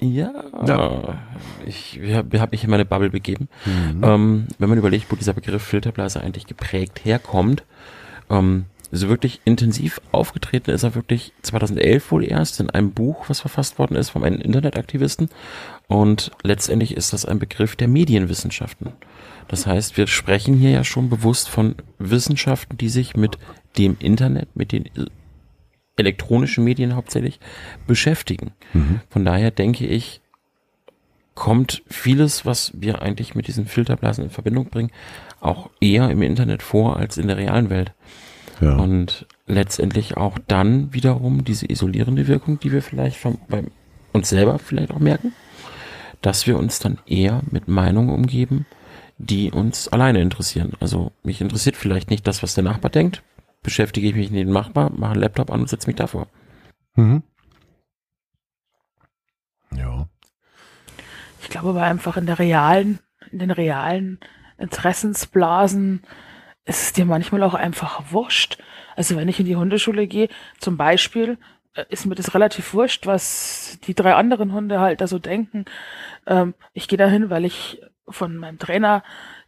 [0.01, 0.33] Ja,
[0.67, 1.19] ja,
[1.65, 3.49] ich habe hab mich in meine Bubble begeben.
[3.65, 4.03] Mhm.
[4.03, 7.63] Ähm, wenn man überlegt, wo dieser Begriff Filterblase eigentlich geprägt herkommt,
[8.29, 13.41] ähm, so wirklich intensiv aufgetreten ist er wirklich 2011 wohl erst in einem Buch, was
[13.41, 15.31] verfasst worden ist von einem Internetaktivisten.
[15.93, 18.93] Und letztendlich ist das ein Begriff der Medienwissenschaften.
[19.49, 23.37] Das heißt, wir sprechen hier ja schon bewusst von Wissenschaften, die sich mit
[23.77, 24.89] dem Internet, mit den
[25.99, 27.41] elektronischen Medien hauptsächlich
[27.87, 28.53] beschäftigen.
[28.73, 29.01] Mhm.
[29.11, 30.23] Von daher denke ich,
[31.35, 34.93] kommt vieles, was wir eigentlich mit diesen Filterblasen in Verbindung bringen,
[35.41, 37.93] auch eher im Internet vor als in der realen Welt.
[38.63, 38.77] Ja.
[38.77, 43.65] Und letztendlich auch dann wiederum diese isolierende Wirkung, die wir vielleicht von, bei
[44.15, 45.35] uns selber vielleicht auch merken,
[46.23, 48.67] dass wir uns dann eher mit Meinungen umgeben,
[49.19, 50.73] die uns alleine interessieren.
[50.81, 53.23] Also mich interessiert vielleicht nicht das, was der Nachbar denkt,
[53.63, 56.27] beschäftige ich mich mit dem Nachbar, mache einen Laptop an und setze mich davor.
[56.95, 57.23] Mhm.
[59.77, 60.09] Ja.
[61.41, 62.99] Ich glaube aber einfach in der realen,
[63.31, 64.19] in den realen
[64.59, 66.03] Interessensblasen
[66.65, 68.59] ist es dir manchmal auch einfach wurscht.
[68.95, 71.39] Also wenn ich in die Hundeschule gehe, zum Beispiel,
[71.89, 75.65] ist mir das relativ wurscht, was die drei anderen Hunde halt da so denken.
[76.27, 79.03] Ähm, ich gehe dahin, weil ich von meinem Trainer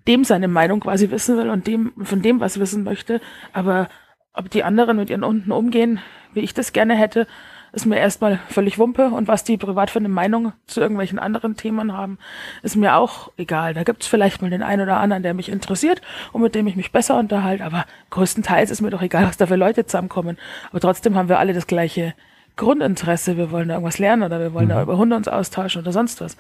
[0.07, 3.21] dem seine Meinung quasi wissen will und dem von dem was wissen möchte.
[3.53, 3.89] Aber
[4.33, 6.01] ob die anderen mit ihren Hunden umgehen,
[6.33, 7.27] wie ich das gerne hätte,
[7.75, 11.57] ist mir erstmal völlig Wumpe und was die privat für eine Meinung zu irgendwelchen anderen
[11.57, 12.19] Themen haben,
[12.63, 13.75] ist mir auch egal.
[13.75, 16.01] Da gibt's vielleicht mal den einen oder anderen, der mich interessiert
[16.33, 19.47] und mit dem ich mich besser unterhalte, aber größtenteils ist mir doch egal, was da
[19.47, 20.39] für Leute zusammenkommen.
[20.71, 22.15] Aber trotzdem haben wir alle das gleiche
[22.57, 24.71] Grundinteresse, wir wollen da irgendwas lernen oder wir wollen mhm.
[24.71, 26.37] da über Hunde uns austauschen oder sonst was.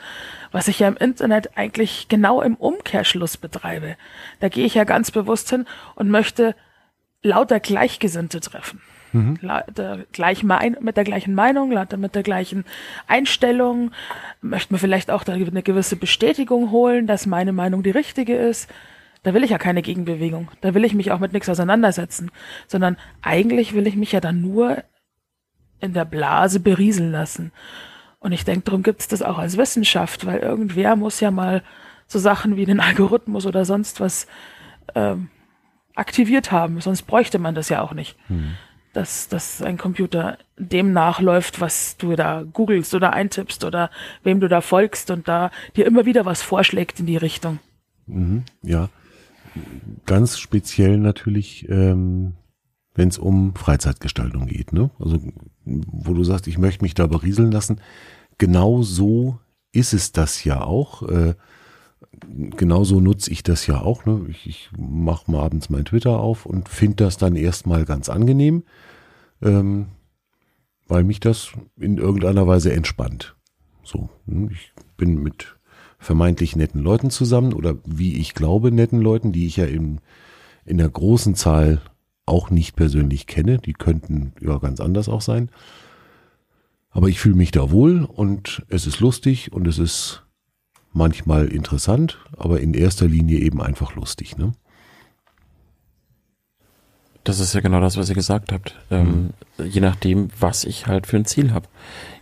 [0.52, 3.96] Was ich ja im Internet eigentlich genau im Umkehrschluss betreibe.
[4.38, 5.66] Da gehe ich ja ganz bewusst hin
[5.96, 6.54] und möchte
[7.22, 8.80] lauter Gleichgesinnte treffen.
[9.14, 9.38] Mhm.
[9.76, 12.64] Der gleich mit der gleichen Meinung, mit der gleichen
[13.06, 13.92] Einstellung,
[14.42, 18.68] möchte man vielleicht auch eine gewisse Bestätigung holen, dass meine Meinung die richtige ist.
[19.22, 20.50] Da will ich ja keine Gegenbewegung.
[20.60, 22.30] Da will ich mich auch mit nichts auseinandersetzen.
[22.66, 24.82] Sondern eigentlich will ich mich ja dann nur
[25.80, 27.52] in der Blase berieseln lassen.
[28.18, 31.62] Und ich denke, darum gibt es das auch als Wissenschaft, weil irgendwer muss ja mal
[32.06, 34.26] so Sachen wie den Algorithmus oder sonst was
[34.94, 35.28] ähm,
[35.94, 36.80] aktiviert haben.
[36.80, 38.16] Sonst bräuchte man das ja auch nicht.
[38.26, 38.54] Hm.
[38.94, 43.90] Dass, dass ein Computer dem nachläuft, was du da googelst oder eintippst oder
[44.22, 47.58] wem du da folgst und da dir immer wieder was vorschlägt in die Richtung.
[48.06, 48.88] Mhm, ja,
[50.06, 52.34] ganz speziell natürlich, ähm,
[52.94, 54.72] wenn es um Freizeitgestaltung geht.
[54.72, 54.90] Ne?
[54.98, 55.18] Also
[55.64, 57.80] wo du sagst, ich möchte mich da berieseln lassen.
[58.38, 59.38] Genau so
[59.72, 61.02] ist es das ja auch.
[61.08, 61.34] Äh,
[62.56, 64.04] genauso nutze ich das ja auch.
[64.06, 64.26] Ne?
[64.28, 68.64] Ich, ich mache mal abends mein Twitter auf und finde das dann erstmal ganz angenehm,
[69.42, 69.86] ähm,
[70.86, 73.36] weil mich das in irgendeiner Weise entspannt.
[73.82, 74.48] So, ne?
[74.52, 75.56] ich bin mit
[75.98, 80.00] vermeintlich netten Leuten zusammen oder wie ich glaube netten Leuten, die ich ja in,
[80.64, 81.80] in der großen Zahl
[82.26, 83.58] auch nicht persönlich kenne.
[83.58, 85.50] Die könnten ja ganz anders auch sein.
[86.90, 90.23] Aber ich fühle mich da wohl und es ist lustig und es ist
[90.94, 94.38] manchmal interessant, aber in erster Linie eben einfach lustig.
[94.38, 94.52] Ne?
[97.24, 98.76] Das ist ja genau das, was ihr gesagt habt.
[98.90, 99.66] Ähm, mhm.
[99.66, 101.68] Je nachdem, was ich halt für ein Ziel habe.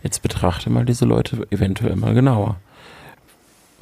[0.01, 2.57] Jetzt betrachte mal diese Leute eventuell mal genauer.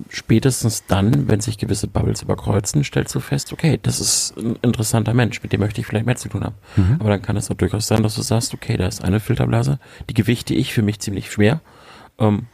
[0.09, 5.13] Spätestens dann, wenn sich gewisse Bubbles überkreuzen, stellst du fest, okay, das ist ein interessanter
[5.13, 6.55] Mensch, mit dem möchte ich vielleicht mehr zu tun haben.
[6.75, 6.97] Mhm.
[6.99, 9.79] Aber dann kann es auch durchaus sein, dass du sagst, okay, da ist eine Filterblase,
[10.09, 11.61] die gewichte ich für mich ziemlich schwer.
[12.17, 12.47] Ähm,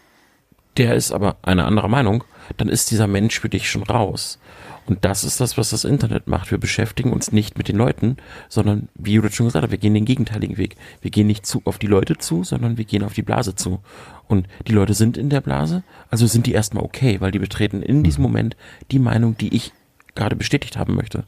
[0.77, 2.23] der ist aber eine andere Meinung,
[2.57, 4.39] dann ist dieser Mensch für dich schon raus.
[4.85, 6.49] Und das ist das, was das Internet macht.
[6.49, 8.15] Wir beschäftigen uns nicht mit den Leuten,
[8.47, 10.77] sondern, wie Judith schon gesagt hat, wir gehen den gegenteiligen Weg.
[11.01, 13.81] Wir gehen nicht zu, auf die Leute zu, sondern wir gehen auf die Blase zu.
[14.29, 17.81] Und die Leute sind in der Blase, also sind die erstmal okay, weil die betreten
[17.81, 18.29] in diesem mhm.
[18.29, 18.57] Moment
[18.91, 19.73] die Meinung, die ich
[20.15, 21.25] gerade bestätigt haben möchte.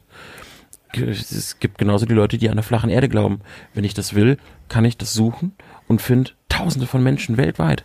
[0.92, 3.42] Es gibt genauso die Leute, die an der flachen Erde glauben.
[3.74, 5.52] Wenn ich das will, kann ich das suchen
[5.86, 7.84] und finde tausende von Menschen weltweit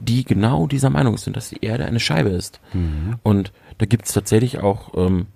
[0.00, 2.60] die genau dieser Meinung sind, dass die Erde eine Scheibe ist.
[2.72, 3.16] Mhm.
[3.22, 5.26] Und da gibt es tatsächlich auch, ähm,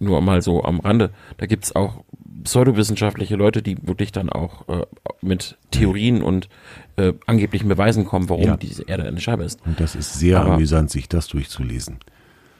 [0.00, 2.04] nur mal so am Rande, da gibt es auch
[2.44, 4.84] pseudowissenschaftliche Leute, die wirklich dann auch äh,
[5.20, 6.48] mit Theorien und
[6.96, 8.56] äh, angeblichen Beweisen kommen, warum ja.
[8.56, 9.64] diese Erde eine Scheibe ist.
[9.64, 11.98] Und das ist sehr Aber, amüsant, sich das durchzulesen.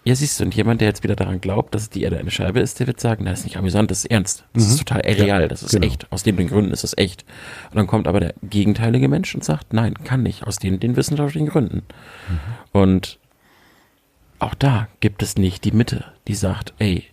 [0.04, 2.58] Ja, siehst du, und jemand, der jetzt wieder daran glaubt, dass die Erde eine Scheibe
[2.58, 4.44] ist, der wird sagen, das ist nicht amüsant, das ist ernst.
[4.52, 4.70] Das mhm.
[4.70, 5.86] ist total real, das ist genau.
[5.86, 6.10] echt.
[6.10, 7.24] Aus den, den Gründen ist es echt.
[7.70, 10.96] Und dann kommt aber der gegenteilige Mensch und sagt, nein, kann nicht, aus den, den
[10.96, 11.82] wissenschaftlichen Gründen.
[12.28, 12.38] Mhm.
[12.72, 13.18] Und
[14.40, 17.04] auch da gibt es nicht die Mitte, die sagt, ey,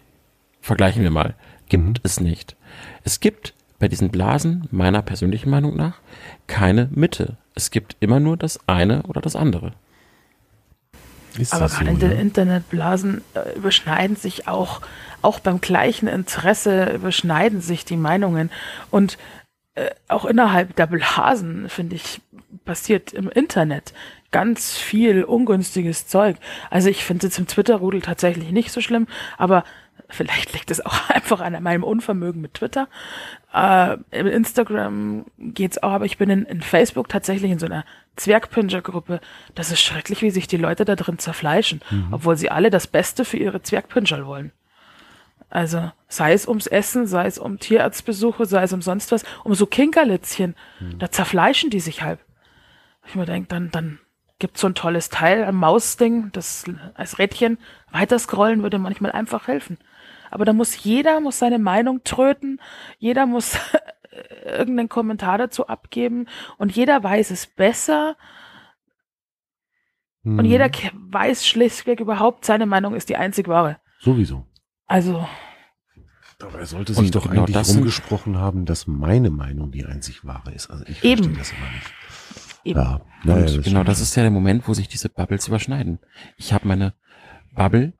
[0.61, 1.35] vergleichen wir mal.
[1.67, 1.93] Gibt mhm.
[2.01, 2.55] es nicht.
[3.03, 5.99] Es gibt bei diesen Blasen, meiner persönlichen Meinung nach,
[6.47, 7.37] keine Mitte.
[7.53, 9.73] Es gibt immer nur das eine oder das andere.
[11.39, 14.81] Ist Aber gerade so, in den Internetblasen äh, überschneiden sich auch,
[15.21, 18.49] auch beim gleichen Interesse überschneiden sich die Meinungen.
[18.91, 19.17] Und
[19.75, 22.21] äh, auch innerhalb der Blasen, finde ich,
[22.65, 23.93] passiert im Internet
[24.31, 26.37] ganz viel ungünstiges Zeug.
[26.69, 29.63] Also ich finde es im Twitter-Rudel tatsächlich nicht so schlimm, aber
[30.09, 32.87] vielleicht liegt es auch einfach an meinem Unvermögen mit Twitter.
[33.53, 37.85] Äh, Im Instagram geht's auch, aber ich bin in, in Facebook tatsächlich in so einer
[38.15, 39.21] Zwergpinscher-Gruppe.
[39.55, 42.07] Das ist schrecklich, wie sich die Leute da drin zerfleischen, mhm.
[42.11, 44.51] obwohl sie alle das Beste für ihre Zwergpinscher wollen.
[45.49, 49.55] Also sei es ums Essen, sei es um Tierarztbesuche, sei es um sonst was, um
[49.55, 50.99] so Kinkerlitzchen, mhm.
[50.99, 52.19] da zerfleischen die sich halb.
[53.07, 53.99] Ich mir denke, dann, dann
[54.39, 57.57] gibt so ein tolles Teil, ein Mausding, das als Rädchen
[57.91, 59.77] weiter scrollen würde manchmal einfach helfen.
[60.31, 62.61] Aber da muss jeder muss seine Meinung tröten,
[62.97, 63.57] jeder muss
[64.45, 68.15] irgendeinen Kommentar dazu abgeben und jeder weiß es besser.
[70.23, 70.39] Hm.
[70.39, 71.13] Und jeder mhm.
[71.13, 73.77] weiß schlichtweg überhaupt, seine Meinung ist die einzig wahre.
[73.99, 74.45] Sowieso.
[74.87, 75.27] Also.
[76.57, 80.69] Er sollte sich doch genau eigentlich rumgesprochen haben, dass meine Meinung die einzig wahre ist.
[80.69, 81.23] Also ich Eben.
[81.23, 81.98] verstehe das immer nicht.
[82.63, 82.79] Eben.
[82.79, 85.99] Ja, naja, das genau, das ist ja der Moment, wo sich diese Bubbles überschneiden.
[86.37, 86.93] Ich habe meine
[87.53, 87.93] Bubble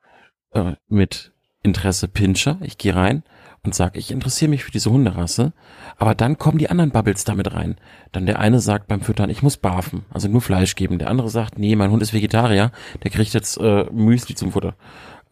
[0.52, 2.58] äh, mit Interesse Pinscher.
[2.62, 3.22] Ich gehe rein
[3.62, 5.52] und sage, ich interessiere mich für diese Hunderasse.
[5.98, 7.76] Aber dann kommen die anderen Bubbles damit rein.
[8.12, 10.98] Dann der eine sagt beim Füttern, ich muss barfen, also nur Fleisch geben.
[10.98, 14.74] Der andere sagt, nee, mein Hund ist Vegetarier, der kriegt jetzt äh, Müsli zum Futter.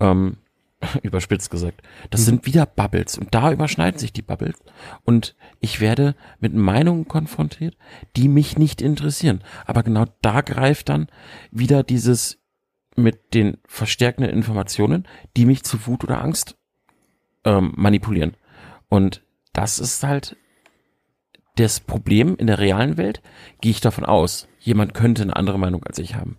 [0.01, 0.37] Ähm,
[1.03, 1.83] überspitzt gesagt.
[2.11, 2.25] Das mhm.
[2.25, 4.59] sind wieder Bubbles und da überschneiden sich die Bubbles
[5.05, 7.77] und ich werde mit Meinungen konfrontiert,
[8.17, 9.43] die mich nicht interessieren.
[9.67, 11.09] Aber genau da greift dann
[11.51, 12.38] wieder dieses
[12.97, 16.57] mit den verstärkenden Informationen, die mich zu Wut oder Angst
[17.45, 18.37] ähm, manipulieren.
[18.88, 20.37] Und das ist halt
[21.57, 23.21] das Problem in der realen Welt,
[23.61, 26.38] gehe ich davon aus, jemand könnte eine andere Meinung als ich haben.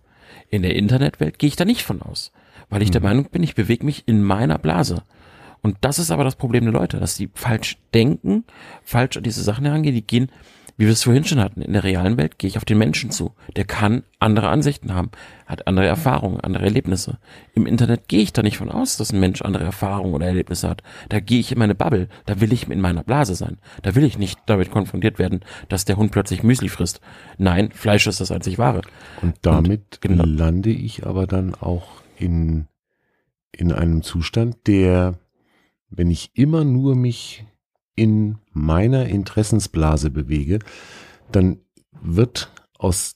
[0.50, 2.32] In der Internetwelt gehe ich da nicht von aus,
[2.70, 2.94] weil ich mhm.
[2.94, 5.04] der Meinung bin, ich bewege mich in meiner Blase.
[5.62, 8.46] Und das ist aber das Problem der Leute, dass die falsch denken,
[8.84, 10.32] falsch an diese Sachen herangehen, die gehen
[10.80, 13.12] wie wir es vorhin schon hatten, in der realen Welt gehe ich auf den Menschen
[13.12, 13.34] zu.
[13.58, 15.12] Der kann andere Ansichten haben,
[15.46, 17.18] hat andere Erfahrungen, andere Erlebnisse.
[17.54, 20.70] Im Internet gehe ich da nicht von aus, dass ein Mensch andere Erfahrungen oder Erlebnisse
[20.70, 20.82] hat.
[21.10, 23.58] Da gehe ich in meine Bubble, da will ich in meiner Blase sein.
[23.82, 27.02] Da will ich nicht damit konfrontiert werden, dass der Hund plötzlich Müsli frisst.
[27.38, 28.80] Nein, Fleisch ist das einzig wahre.
[29.22, 30.24] Und damit Und, genau.
[30.24, 32.68] lande ich aber dann auch in,
[33.52, 35.18] in einem Zustand, der,
[35.90, 37.46] wenn ich immer nur mich
[37.96, 40.60] in meiner Interessensblase bewege,
[41.32, 41.60] dann
[42.02, 43.16] wird aus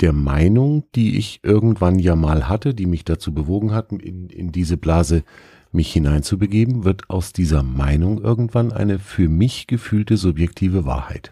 [0.00, 4.52] der Meinung, die ich irgendwann ja mal hatte, die mich dazu bewogen hat, in, in
[4.52, 5.24] diese Blase
[5.72, 11.30] mich hineinzubegeben, wird aus dieser Meinung irgendwann eine für mich gefühlte subjektive Wahrheit.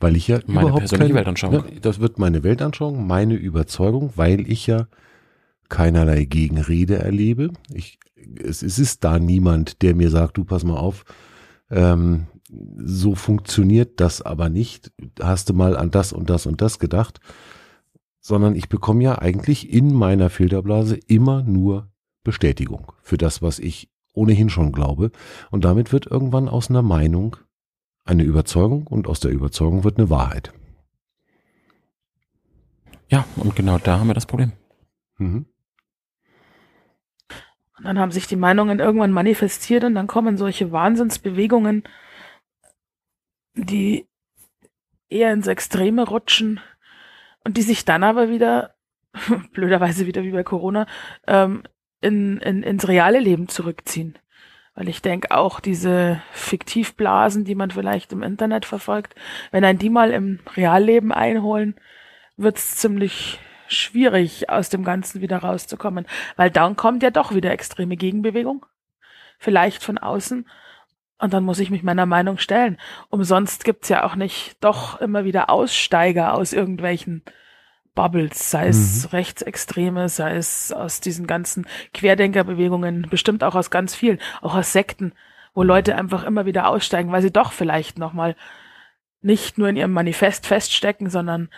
[0.00, 1.54] Weil ich ja meine überhaupt keine, Weltanschauung.
[1.54, 4.86] Ne, das wird meine Weltanschauung, meine Überzeugung, weil ich ja
[5.68, 7.52] keinerlei Gegenrede erlebe.
[7.72, 7.98] Ich,
[8.42, 11.04] es, es ist da niemand, der mir sagt, du pass mal auf,
[11.70, 12.26] ähm,
[12.76, 14.92] so funktioniert das aber nicht.
[15.20, 17.20] Hast du mal an das und das und das gedacht?
[18.20, 21.90] Sondern ich bekomme ja eigentlich in meiner Filterblase immer nur
[22.24, 25.10] Bestätigung für das, was ich ohnehin schon glaube.
[25.50, 27.36] Und damit wird irgendwann aus einer Meinung
[28.04, 30.52] eine Überzeugung und aus der Überzeugung wird eine Wahrheit.
[33.10, 34.52] Ja, und genau da haben wir das Problem.
[35.18, 35.46] Mhm.
[37.78, 41.84] Und dann haben sich die Meinungen irgendwann manifestiert und dann kommen solche Wahnsinnsbewegungen,
[43.54, 44.08] die
[45.08, 46.60] eher ins Extreme rutschen
[47.44, 48.74] und die sich dann aber wieder,
[49.52, 50.86] blöderweise wieder wie bei Corona,
[51.26, 51.62] ähm,
[52.00, 54.18] in, in, ins reale Leben zurückziehen.
[54.74, 59.14] Weil ich denke auch diese Fiktivblasen, die man vielleicht im Internet verfolgt,
[59.50, 61.74] wenn ein die mal im Realleben einholen,
[62.36, 67.96] wird's ziemlich schwierig, aus dem Ganzen wieder rauszukommen, weil dann kommt ja doch wieder extreme
[67.96, 68.66] Gegenbewegung,
[69.38, 70.46] vielleicht von außen,
[71.20, 72.78] und dann muss ich mich meiner Meinung stellen.
[73.10, 77.22] Umsonst gibt's ja auch nicht doch immer wieder Aussteiger aus irgendwelchen
[77.94, 79.10] Bubbles, sei es mhm.
[79.10, 85.12] Rechtsextreme, sei es aus diesen ganzen Querdenkerbewegungen, bestimmt auch aus ganz vielen, auch aus Sekten,
[85.54, 88.36] wo Leute einfach immer wieder aussteigen, weil sie doch vielleicht nochmal
[89.20, 91.48] nicht nur in ihrem Manifest feststecken, sondern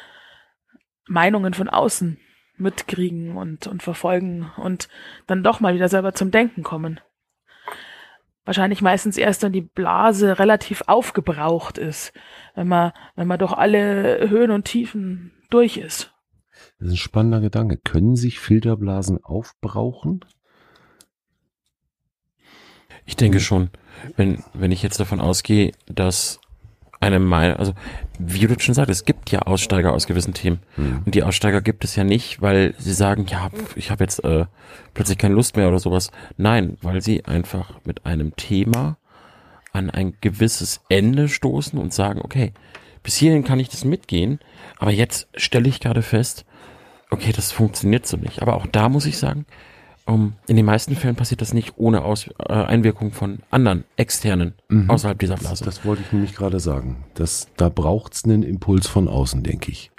[1.07, 2.19] Meinungen von außen
[2.57, 4.89] mitkriegen und, und verfolgen und
[5.27, 7.01] dann doch mal wieder selber zum Denken kommen.
[8.45, 12.13] Wahrscheinlich meistens erst, wenn die Blase relativ aufgebraucht ist,
[12.55, 16.13] wenn man, wenn man doch alle Höhen und Tiefen durch ist.
[16.79, 17.77] Das ist ein spannender Gedanke.
[17.77, 20.25] Können sich Filterblasen aufbrauchen?
[23.07, 23.71] Ich denke schon.
[24.17, 26.40] Wenn, wenn ich jetzt davon ausgehe, dass
[27.01, 27.73] eine Meinung, also
[28.19, 30.61] wie du schon sagst, es gibt ja Aussteiger aus gewissen Themen.
[30.77, 31.03] Mhm.
[31.07, 34.45] Und die Aussteiger gibt es ja nicht, weil sie sagen, ja, ich habe jetzt äh,
[34.93, 36.11] plötzlich keine Lust mehr oder sowas.
[36.37, 38.99] Nein, weil sie einfach mit einem Thema
[39.73, 42.53] an ein gewisses Ende stoßen und sagen, okay,
[43.03, 44.41] bis hierhin kann ich das mitgehen,
[44.79, 46.45] aber jetzt stelle ich gerade fest,
[47.11, 48.43] okay, das funktioniert so nicht.
[48.43, 49.47] Aber auch da muss ich sagen,
[50.11, 54.55] um, in den meisten Fällen passiert das nicht ohne Aus äh, Einwirkung von anderen, externen,
[54.69, 54.91] mhm.
[54.91, 55.65] außerhalb dieser Blase.
[55.65, 57.05] Das, das, wollte ich nämlich gerade sagen.
[57.15, 59.91] Das, da braucht es einen Impuls von außen, denke ich.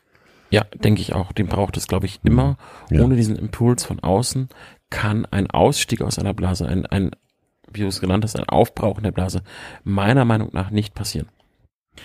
[0.50, 1.32] Ja, denke ich auch.
[1.32, 2.58] Den braucht es, glaube ich, immer.
[2.90, 3.02] Ja.
[3.02, 4.50] Ohne diesen Impuls von außen
[4.90, 7.12] kann ein Ausstieg aus einer Blase, ein, ein
[7.72, 9.44] wie du es genannt hast, ein Aufbrauchen der Blase,
[9.84, 11.30] meiner Meinung nach nicht passieren.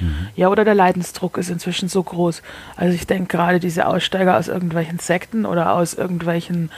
[0.00, 0.28] Mhm.
[0.36, 2.42] Ja, oder der Leidensdruck ist inzwischen so groß.
[2.76, 6.70] Also ich denke gerade diese Aussteiger aus irgendwelchen Sekten oder aus irgendwelchen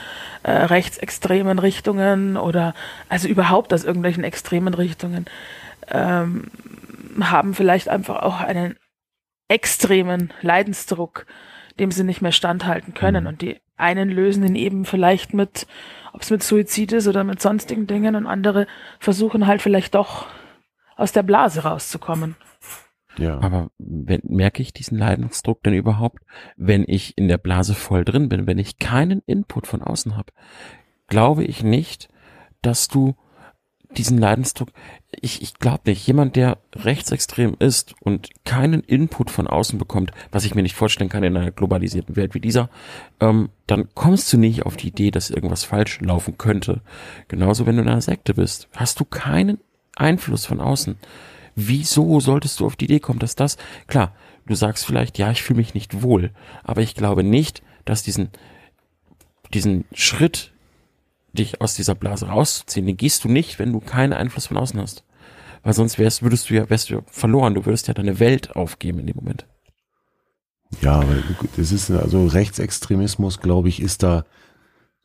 [0.43, 2.73] äh, rechtsextremen Richtungen oder
[3.09, 5.25] also überhaupt aus irgendwelchen extremen Richtungen
[5.89, 6.47] ähm,
[7.19, 8.75] haben vielleicht einfach auch einen
[9.47, 11.25] extremen Leidensdruck,
[11.79, 13.23] dem sie nicht mehr standhalten können.
[13.23, 13.27] Mhm.
[13.27, 15.65] Und die einen lösen ihn eben vielleicht mit,
[16.13, 18.67] ob es mit Suizid ist oder mit sonstigen Dingen und andere
[18.99, 20.27] versuchen halt vielleicht doch
[20.95, 22.35] aus der Blase rauszukommen.
[23.21, 23.39] Ja.
[23.39, 26.23] Aber wenn, merke ich diesen Leidensdruck denn überhaupt,
[26.57, 30.31] wenn ich in der Blase voll drin bin, wenn ich keinen Input von außen habe?
[31.07, 32.09] Glaube ich nicht,
[32.61, 33.15] dass du
[33.97, 34.69] diesen Leidensdruck,
[35.11, 40.45] ich, ich glaube nicht, jemand, der rechtsextrem ist und keinen Input von außen bekommt, was
[40.45, 42.69] ich mir nicht vorstellen kann in einer globalisierten Welt wie dieser,
[43.19, 46.81] ähm, dann kommst du nicht auf die Idee, dass irgendwas falsch laufen könnte.
[47.27, 49.59] Genauso, wenn du in einer Sekte bist, hast du keinen
[49.95, 50.97] Einfluss von außen.
[51.67, 53.57] Wieso solltest du auf die Idee kommen, dass das,
[53.87, 56.31] klar, du sagst vielleicht, ja, ich fühle mich nicht wohl,
[56.63, 58.29] aber ich glaube nicht, dass diesen,
[59.53, 60.53] diesen Schritt,
[61.33, 64.79] dich aus dieser Blase rauszuziehen, den gehst du nicht, wenn du keinen Einfluss von außen
[64.79, 65.03] hast.
[65.63, 68.99] Weil sonst wärst, würdest du ja, wärst du verloren, du würdest ja deine Welt aufgeben
[68.99, 69.45] in dem Moment.
[70.81, 71.15] Ja, aber
[71.57, 74.23] das ist, also Rechtsextremismus, glaube ich, ist da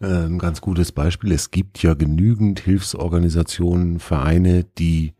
[0.01, 1.31] Äh, ein ganz gutes Beispiel.
[1.33, 5.15] Es gibt ja genügend Hilfsorganisationen, Vereine, die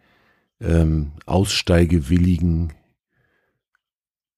[0.61, 2.73] ähm, Aussteigewilligen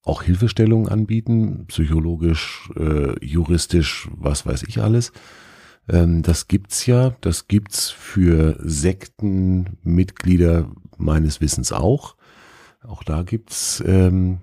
[0.07, 5.11] auch Hilfestellungen anbieten, psychologisch, äh, juristisch, was weiß ich alles.
[5.89, 12.14] Ähm, das gibt's ja, das gibt's für Sektenmitglieder meines Wissens auch.
[12.87, 14.43] Auch da gibt's, ähm,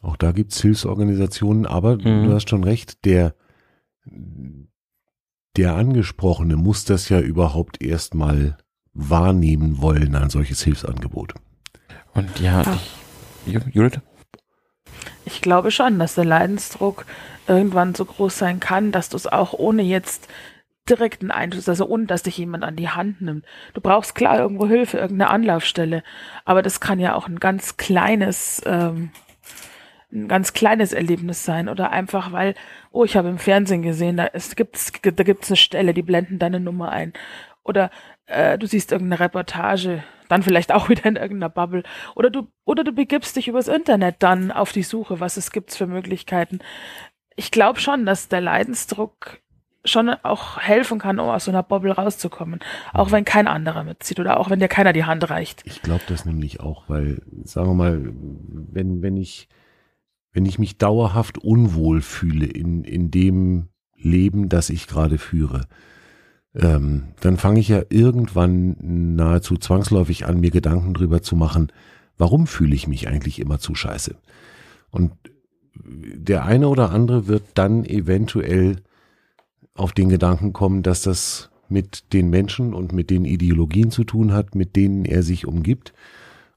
[0.00, 2.24] auch da gibt's Hilfsorganisationen, aber mhm.
[2.24, 3.34] du hast schon recht, der,
[5.56, 8.56] der Angesprochene muss das ja überhaupt erstmal
[8.94, 11.34] wahrnehmen wollen, ein solches Hilfsangebot.
[12.14, 12.62] Und ja,
[13.46, 14.00] ich, Judith?
[15.24, 17.06] Ich glaube schon, dass der Leidensdruck
[17.46, 20.28] irgendwann so groß sein kann, dass du es auch ohne jetzt
[20.88, 23.46] direkten Einfluss, also ohne dass dich jemand an die Hand nimmt.
[23.74, 26.02] Du brauchst klar irgendwo Hilfe, irgendeine Anlaufstelle,
[26.44, 29.10] aber das kann ja auch ein ganz kleines, ähm,
[30.12, 32.54] ein ganz kleines Erlebnis sein oder einfach weil,
[32.90, 36.38] oh, ich habe im Fernsehen gesehen, da ist, gibt's, da gibt's eine Stelle, die blenden
[36.38, 37.12] deine Nummer ein
[37.64, 37.90] oder
[38.26, 41.82] äh, du siehst irgendeine Reportage, dann vielleicht auch wieder in irgendeiner Bubble
[42.14, 45.72] oder du oder du begibst dich übers Internet dann auf die Suche, was es gibt
[45.72, 46.60] für Möglichkeiten.
[47.36, 49.40] Ich glaube schon, dass der Leidensdruck
[49.84, 52.60] schon auch helfen kann, um aus so einer Bubble rauszukommen.
[52.92, 55.62] Auch wenn kein anderer mitzieht oder auch wenn dir keiner die Hand reicht.
[55.64, 59.48] Ich glaube das nämlich auch, weil, sagen wir mal, wenn, wenn ich,
[60.32, 65.62] wenn ich mich dauerhaft unwohl fühle in, in dem Leben, das ich gerade führe,
[66.54, 68.76] ähm, dann fange ich ja irgendwann
[69.16, 71.72] nahezu zwangsläufig an, mir Gedanken drüber zu machen,
[72.18, 74.14] warum fühle ich mich eigentlich immer zu scheiße?
[74.90, 75.12] Und
[75.74, 78.76] der eine oder andere wird dann eventuell
[79.74, 84.32] auf den Gedanken kommen, dass das mit den Menschen und mit den Ideologien zu tun
[84.32, 85.94] hat, mit denen er sich umgibt.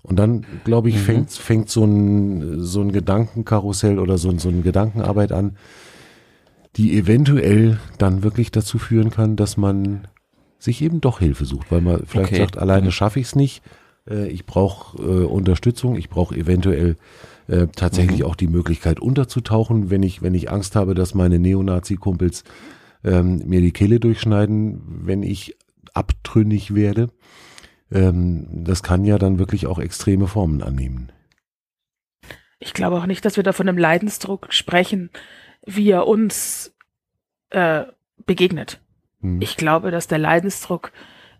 [0.03, 0.99] Und dann, glaube ich, mhm.
[0.99, 5.55] fängt, fängt so ein, so ein Gedankenkarussell oder so, so eine Gedankenarbeit an,
[6.77, 10.07] die eventuell dann wirklich dazu führen kann, dass man
[10.59, 12.41] sich eben doch Hilfe sucht, weil man vielleicht okay.
[12.41, 13.61] sagt, alleine schaffe ich es nicht,
[14.09, 16.97] äh, ich brauche äh, Unterstützung, ich brauche eventuell
[17.47, 18.25] äh, tatsächlich mhm.
[18.25, 22.43] auch die Möglichkeit unterzutauchen, wenn ich, wenn ich Angst habe, dass meine Neonazi-Kumpels
[23.03, 25.55] ähm, mir die Kehle durchschneiden, wenn ich
[25.93, 27.09] abtrünnig werde.
[27.91, 31.11] Ähm, das kann ja dann wirklich auch extreme Formen annehmen.
[32.59, 35.11] Ich glaube auch nicht, dass wir da von einem Leidensdruck sprechen,
[35.65, 36.75] wie er uns
[37.49, 37.83] äh,
[38.25, 38.79] begegnet.
[39.21, 39.41] Hm.
[39.41, 40.91] Ich glaube, dass der Leidensdruck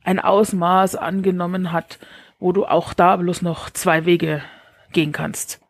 [0.03, 1.99] ein Ausmaß angenommen hat,
[2.39, 4.43] wo du auch da bloß noch zwei Wege
[4.91, 5.61] gehen kannst.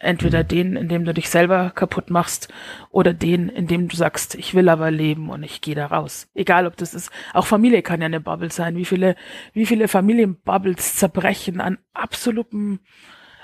[0.00, 2.48] Entweder den, in dem du dich selber kaputt machst,
[2.90, 6.28] oder den, in dem du sagst, ich will aber leben und ich gehe da raus.
[6.34, 7.10] Egal, ob das ist.
[7.34, 8.76] Auch Familie kann ja eine Bubble sein.
[8.76, 9.16] Wie viele,
[9.54, 12.78] wie viele Familienbubbles zerbrechen an absolutem,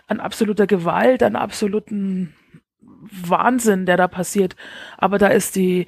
[0.06, 2.34] an absoluter Gewalt, an absoluten
[3.10, 4.56] Wahnsinn, der da passiert.
[4.98, 5.86] Aber da ist die,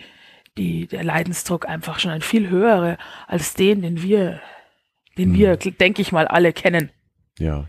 [0.56, 4.40] die, der Leidensdruck einfach schon ein viel höherer als den, den wir,
[5.18, 5.34] den hm.
[5.34, 6.90] wir, denke ich mal, alle kennen.
[7.38, 7.68] Ja.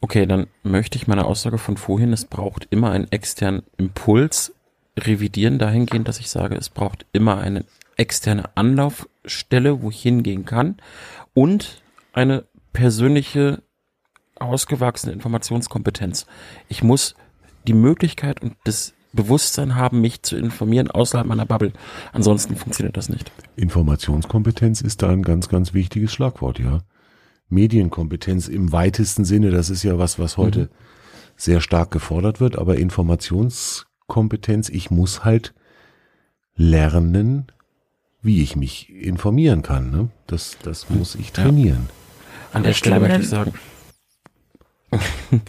[0.00, 4.52] Okay, dann möchte ich meine Aussage von vorhin, es braucht immer einen externen Impuls
[4.98, 7.64] revidieren dahingehend, dass ich sage, es braucht immer eine
[7.96, 10.76] externe Anlaufstelle, wo ich hingehen kann
[11.34, 13.62] und eine persönliche
[14.38, 16.26] ausgewachsene Informationskompetenz.
[16.68, 17.14] Ich muss
[17.66, 21.72] die Möglichkeit und das Bewusstsein haben, mich zu informieren außerhalb meiner Bubble.
[22.12, 23.30] Ansonsten funktioniert das nicht.
[23.56, 26.80] Informationskompetenz ist da ein ganz, ganz wichtiges Schlagwort, ja.
[27.48, 30.68] Medienkompetenz im weitesten Sinne, das ist ja was, was heute mhm.
[31.36, 35.52] sehr stark gefordert wird, aber Informationskompetenz, ich muss halt
[36.54, 37.52] lernen,
[38.22, 39.90] wie ich mich informieren kann.
[39.90, 40.08] Ne?
[40.26, 41.88] Das, das muss ich trainieren.
[41.88, 42.56] Ja.
[42.56, 43.52] An der Stelle möchte ich sagen,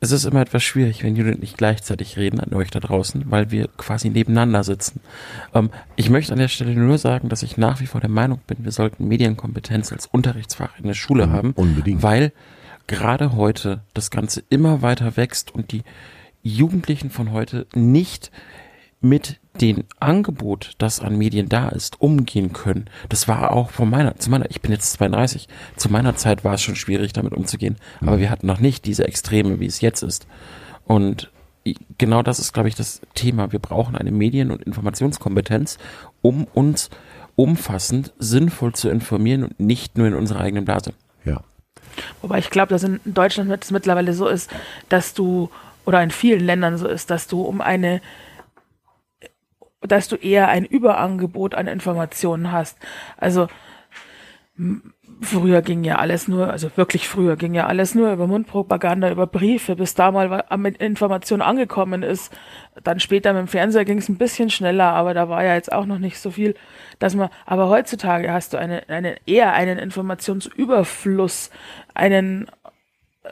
[0.00, 3.50] es ist immer etwas schwierig, wenn Judith nicht gleichzeitig reden an euch da draußen, weil
[3.50, 5.00] wir quasi nebeneinander sitzen.
[5.54, 8.40] Ähm, ich möchte an der Stelle nur sagen, dass ich nach wie vor der Meinung
[8.46, 12.02] bin, wir sollten Medienkompetenz als Unterrichtsfach in der Schule mhm, haben, unbedingt.
[12.02, 12.32] weil
[12.86, 15.82] gerade heute das Ganze immer weiter wächst und die
[16.42, 18.30] Jugendlichen von heute nicht
[19.00, 22.88] mit dem Angebot, das an Medien da ist, umgehen können.
[23.08, 26.54] Das war auch von meiner, zu meiner, ich bin jetzt 32, zu meiner Zeit war
[26.54, 27.76] es schon schwierig, damit umzugehen.
[28.00, 28.08] Mhm.
[28.08, 30.26] Aber wir hatten noch nicht diese Extreme, wie es jetzt ist.
[30.84, 31.30] Und
[31.98, 33.52] genau das ist, glaube ich, das Thema.
[33.52, 35.78] Wir brauchen eine Medien- und Informationskompetenz,
[36.22, 36.90] um uns
[37.34, 40.92] umfassend, sinnvoll zu informieren und nicht nur in unserer eigenen Blase.
[41.24, 41.42] Ja.
[42.22, 44.50] Wobei ich glaube, dass in Deutschland es mittlerweile so ist,
[44.88, 45.50] dass du,
[45.84, 48.00] oder in vielen Ländern so ist, dass du um eine
[49.86, 52.78] dass du eher ein Überangebot an Informationen hast.
[53.16, 53.48] Also
[55.22, 59.26] Früher ging ja alles nur, also wirklich früher ging ja alles nur über Mundpropaganda, über
[59.26, 62.36] Briefe, bis da mal mit Information angekommen ist.
[62.82, 65.72] Dann später mit dem Fernseher ging es ein bisschen schneller, aber da war ja jetzt
[65.72, 66.54] auch noch nicht so viel,
[66.98, 71.50] dass man, aber heutzutage hast du eine, eine eher einen Informationsüberfluss,
[71.94, 72.48] einen,
[73.22, 73.28] äh,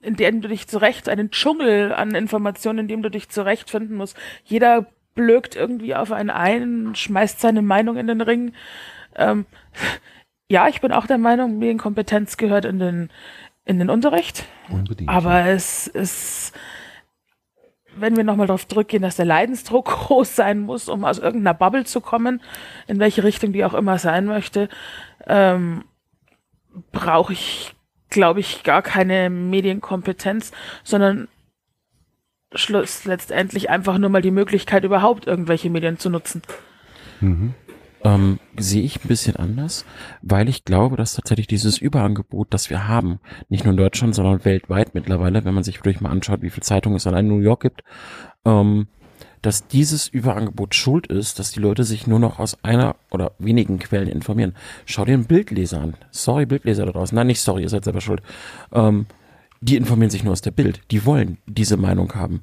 [0.00, 4.16] in dem du dich zurecht, einen Dschungel an Informationen, in dem du dich zurechtfinden musst.
[4.44, 8.52] Jeder blökt irgendwie auf einen ein, schmeißt seine Meinung in den Ring.
[9.16, 9.46] Ähm,
[10.48, 13.10] ja, ich bin auch der Meinung, Medienkompetenz gehört in den,
[13.64, 14.44] in den Unterricht.
[14.70, 15.10] Unbedingt.
[15.10, 16.52] Aber es ist,
[17.96, 21.84] wenn wir nochmal darauf zurückgehen, dass der Leidensdruck groß sein muss, um aus irgendeiner Bubble
[21.84, 22.40] zu kommen,
[22.86, 24.68] in welche Richtung die auch immer sein möchte,
[25.26, 25.84] ähm,
[26.92, 27.74] brauche ich,
[28.10, 30.52] glaube ich, gar keine Medienkompetenz,
[30.84, 31.28] sondern
[32.54, 36.42] Schluss letztendlich einfach nur mal die Möglichkeit, überhaupt irgendwelche Medien zu nutzen.
[37.20, 37.54] Mhm.
[38.04, 39.84] Ähm, sehe ich ein bisschen anders,
[40.22, 44.44] weil ich glaube, dass tatsächlich dieses Überangebot, das wir haben, nicht nur in Deutschland, sondern
[44.44, 47.42] weltweit mittlerweile, wenn man sich wirklich mal anschaut, wie viele Zeitungen es allein in New
[47.42, 47.82] York gibt,
[48.44, 48.86] ähm,
[49.42, 53.78] dass dieses Überangebot schuld ist, dass die Leute sich nur noch aus einer oder wenigen
[53.78, 54.54] Quellen informieren.
[54.86, 55.94] Schau dir einen Bildleser an.
[56.10, 57.14] Sorry, Bildleser da draußen.
[57.14, 58.22] Nein, nicht sorry, ihr seid selber schuld.
[58.72, 59.06] Ähm,
[59.60, 60.80] die informieren sich nur aus der Bild.
[60.90, 62.42] Die wollen diese Meinung haben.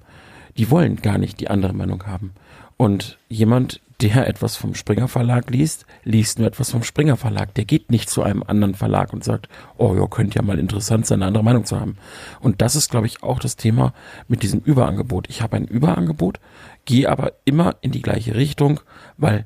[0.58, 2.34] Die wollen gar nicht die andere Meinung haben.
[2.78, 7.54] Und jemand, der etwas vom Springer Verlag liest, liest nur etwas vom Springer Verlag.
[7.54, 11.06] Der geht nicht zu einem anderen Verlag und sagt, oh ja, könnte ja mal interessant
[11.06, 11.98] sein, eine andere Meinung zu haben.
[12.42, 13.94] Und das ist, glaube ich, auch das Thema
[14.28, 15.30] mit diesem Überangebot.
[15.30, 16.40] Ich habe ein Überangebot,
[16.84, 18.82] gehe aber immer in die gleiche Richtung,
[19.18, 19.46] weil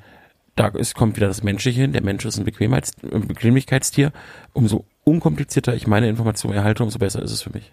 [0.56, 1.94] da ist, kommt wieder das Menschliche hin.
[1.94, 4.12] Der Mensch ist ein Bequemlichkeitstier.
[4.54, 7.72] Umso unkomplizierter ich meine Information erhalte, umso besser ist es für mich.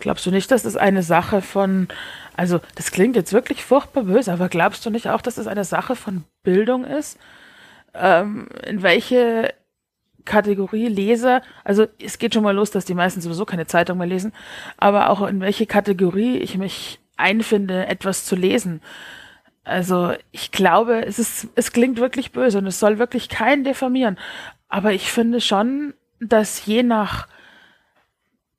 [0.00, 1.88] Glaubst du nicht, dass das eine Sache von,
[2.36, 5.50] also das klingt jetzt wirklich furchtbar böse, aber glaubst du nicht auch, dass es das
[5.50, 7.18] eine Sache von Bildung ist?
[7.94, 9.54] Ähm, in welche
[10.24, 14.06] Kategorie Leser, also es geht schon mal los, dass die meisten sowieso keine Zeitung mehr
[14.06, 14.32] lesen,
[14.76, 18.80] aber auch in welche Kategorie ich mich einfinde, etwas zu lesen.
[19.64, 24.18] Also ich glaube, es ist, es klingt wirklich böse und es soll wirklich keinen diffamieren.
[24.68, 27.28] Aber ich finde schon, dass je nach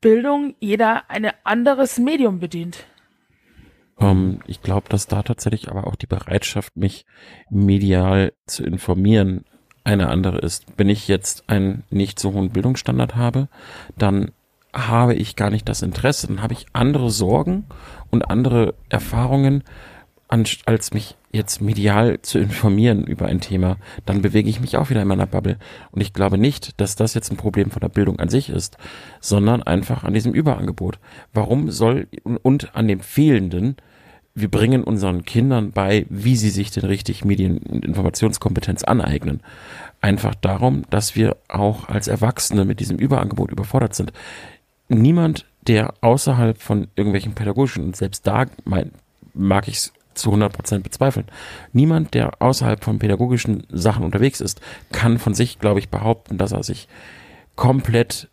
[0.05, 2.85] Bildung jeder ein anderes Medium bedient.
[3.95, 7.07] Um, ähm, ich glaube, dass da tatsächlich aber auch die Bereitschaft, mich
[7.49, 9.45] medial zu informieren,
[9.83, 10.67] eine andere ist.
[10.77, 13.47] Wenn ich jetzt einen nicht so hohen Bildungsstandard habe,
[13.97, 14.29] dann
[14.71, 17.65] habe ich gar nicht das Interesse, dann habe ich andere Sorgen
[18.11, 19.63] und andere Erfahrungen,
[20.65, 25.01] als mich jetzt medial zu informieren über ein Thema, dann bewege ich mich auch wieder
[25.01, 25.57] in meiner Bubble.
[25.91, 28.77] Und ich glaube nicht, dass das jetzt ein Problem von der Bildung an sich ist,
[29.19, 30.99] sondern einfach an diesem Überangebot.
[31.33, 32.07] Warum soll
[32.43, 33.75] und an dem fehlenden,
[34.33, 39.41] wir bringen unseren Kindern bei, wie sie sich den richtig Medien- und Informationskompetenz aneignen.
[40.01, 44.11] Einfach darum, dass wir auch als Erwachsene mit diesem Überangebot überfordert sind.
[44.89, 48.91] Niemand, der außerhalb von irgendwelchen pädagogischen, und selbst da mein,
[49.33, 51.27] mag ich es zu 100% bezweifeln.
[51.73, 54.61] Niemand, der außerhalb von pädagogischen Sachen unterwegs ist,
[54.91, 56.87] kann von sich, glaube ich, behaupten, dass er sich
[57.55, 58.29] komplett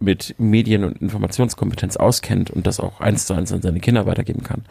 [0.00, 4.42] mit Medien- und Informationskompetenz auskennt und das auch eins zu eins an seine Kinder weitergeben
[4.42, 4.64] kann.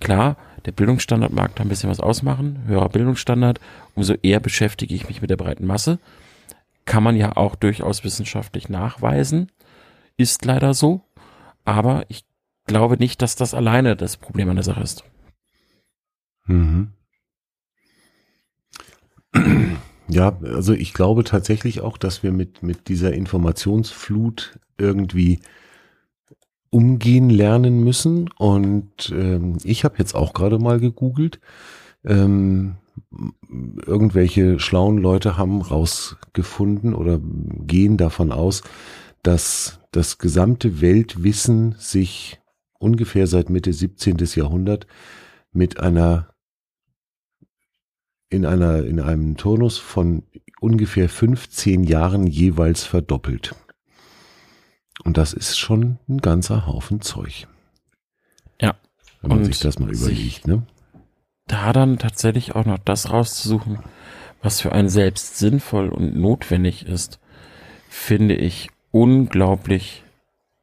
[0.00, 3.60] Klar, der Bildungsstandard mag da ein bisschen was ausmachen, höherer Bildungsstandard,
[3.94, 5.98] umso eher beschäftige ich mich mit der breiten Masse.
[6.84, 9.50] Kann man ja auch durchaus wissenschaftlich nachweisen,
[10.16, 11.02] ist leider so,
[11.64, 12.24] aber ich
[12.66, 15.04] glaube nicht, dass das alleine das Problem an der Sache ist.
[16.46, 16.88] Mhm.
[20.08, 25.40] Ja, also ich glaube tatsächlich auch, dass wir mit, mit dieser Informationsflut irgendwie
[26.70, 28.30] umgehen lernen müssen.
[28.38, 31.40] Und ähm, ich habe jetzt auch gerade mal gegoogelt.
[32.04, 32.76] Ähm,
[33.84, 38.62] irgendwelche schlauen Leute haben rausgefunden oder gehen davon aus,
[39.22, 42.40] dass das gesamte Weltwissen sich
[42.78, 44.18] ungefähr seit Mitte 17.
[44.34, 44.86] Jahrhundert
[45.52, 46.28] mit einer
[48.28, 50.22] in einer, in einem Turnus von
[50.60, 53.54] ungefähr 15 Jahren jeweils verdoppelt.
[55.04, 57.46] Und das ist schon ein ganzer Haufen Zeug.
[58.60, 58.76] Ja.
[59.20, 60.66] Wenn man und sich das mal überlegt, ne?
[61.46, 63.78] Da dann tatsächlich auch noch das rauszusuchen,
[64.42, 67.20] was für einen selbst sinnvoll und notwendig ist,
[67.88, 70.02] finde ich unglaublich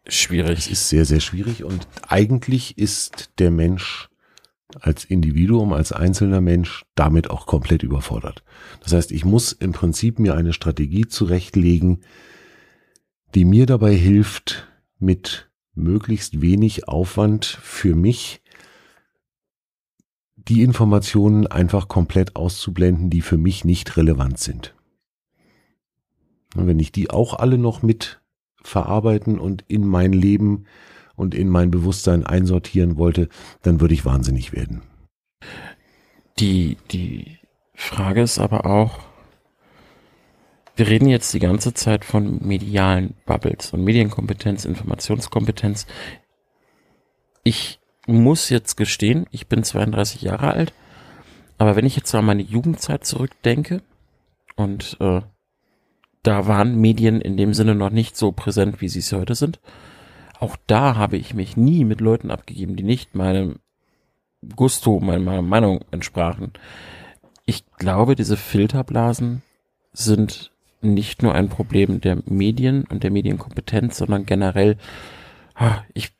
[0.08, 0.60] schwierig.
[0.60, 4.10] Es ist sehr, sehr schwierig und eigentlich ist der Mensch
[4.82, 8.44] als Individuum, als einzelner Mensch damit auch komplett überfordert.
[8.82, 12.02] Das heißt, ich muss im Prinzip mir eine Strategie zurechtlegen,
[13.36, 14.68] die mir dabei hilft,
[15.00, 18.42] mit möglichst wenig Aufwand für mich
[20.36, 24.76] die Informationen einfach komplett auszublenden, die für mich nicht relevant sind.
[26.56, 28.22] wenn ich die auch alle noch mit
[28.62, 30.66] verarbeiten und in mein Leben
[31.16, 33.30] und in mein Bewusstsein einsortieren wollte,
[33.62, 34.82] dann würde ich wahnsinnig werden.
[36.40, 37.38] Die, die
[37.76, 39.00] Frage ist aber auch,
[40.76, 45.86] wir reden jetzt die ganze Zeit von medialen Bubbles und Medienkompetenz, Informationskompetenz.
[47.44, 50.74] Ich muss jetzt gestehen, ich bin 32 Jahre alt,
[51.60, 53.82] aber wenn ich jetzt an meine Jugendzeit zurückdenke
[54.56, 55.22] und äh,
[56.24, 59.60] da waren Medien in dem Sinne noch nicht so präsent, wie sie es heute sind,
[60.44, 63.60] auch da habe ich mich nie mit Leuten abgegeben, die nicht meinem
[64.58, 66.52] Gusto, meiner Meinung entsprachen.
[67.46, 69.42] Ich glaube, diese Filterblasen
[69.94, 74.76] sind nicht nur ein Problem der Medien und der Medienkompetenz, sondern generell,
[75.94, 76.12] ich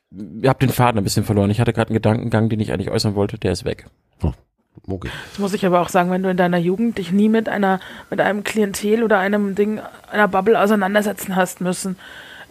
[0.46, 1.50] habe den Faden ein bisschen verloren.
[1.50, 3.90] Ich hatte gerade einen Gedankengang, den ich eigentlich äußern wollte, der ist weg.
[4.22, 4.32] Oh,
[4.88, 5.10] okay.
[5.32, 7.78] Das muss ich aber auch sagen, wenn du in deiner Jugend dich nie mit einer,
[8.08, 11.96] mit einem Klientel oder einem Ding, einer Bubble auseinandersetzen hast müssen,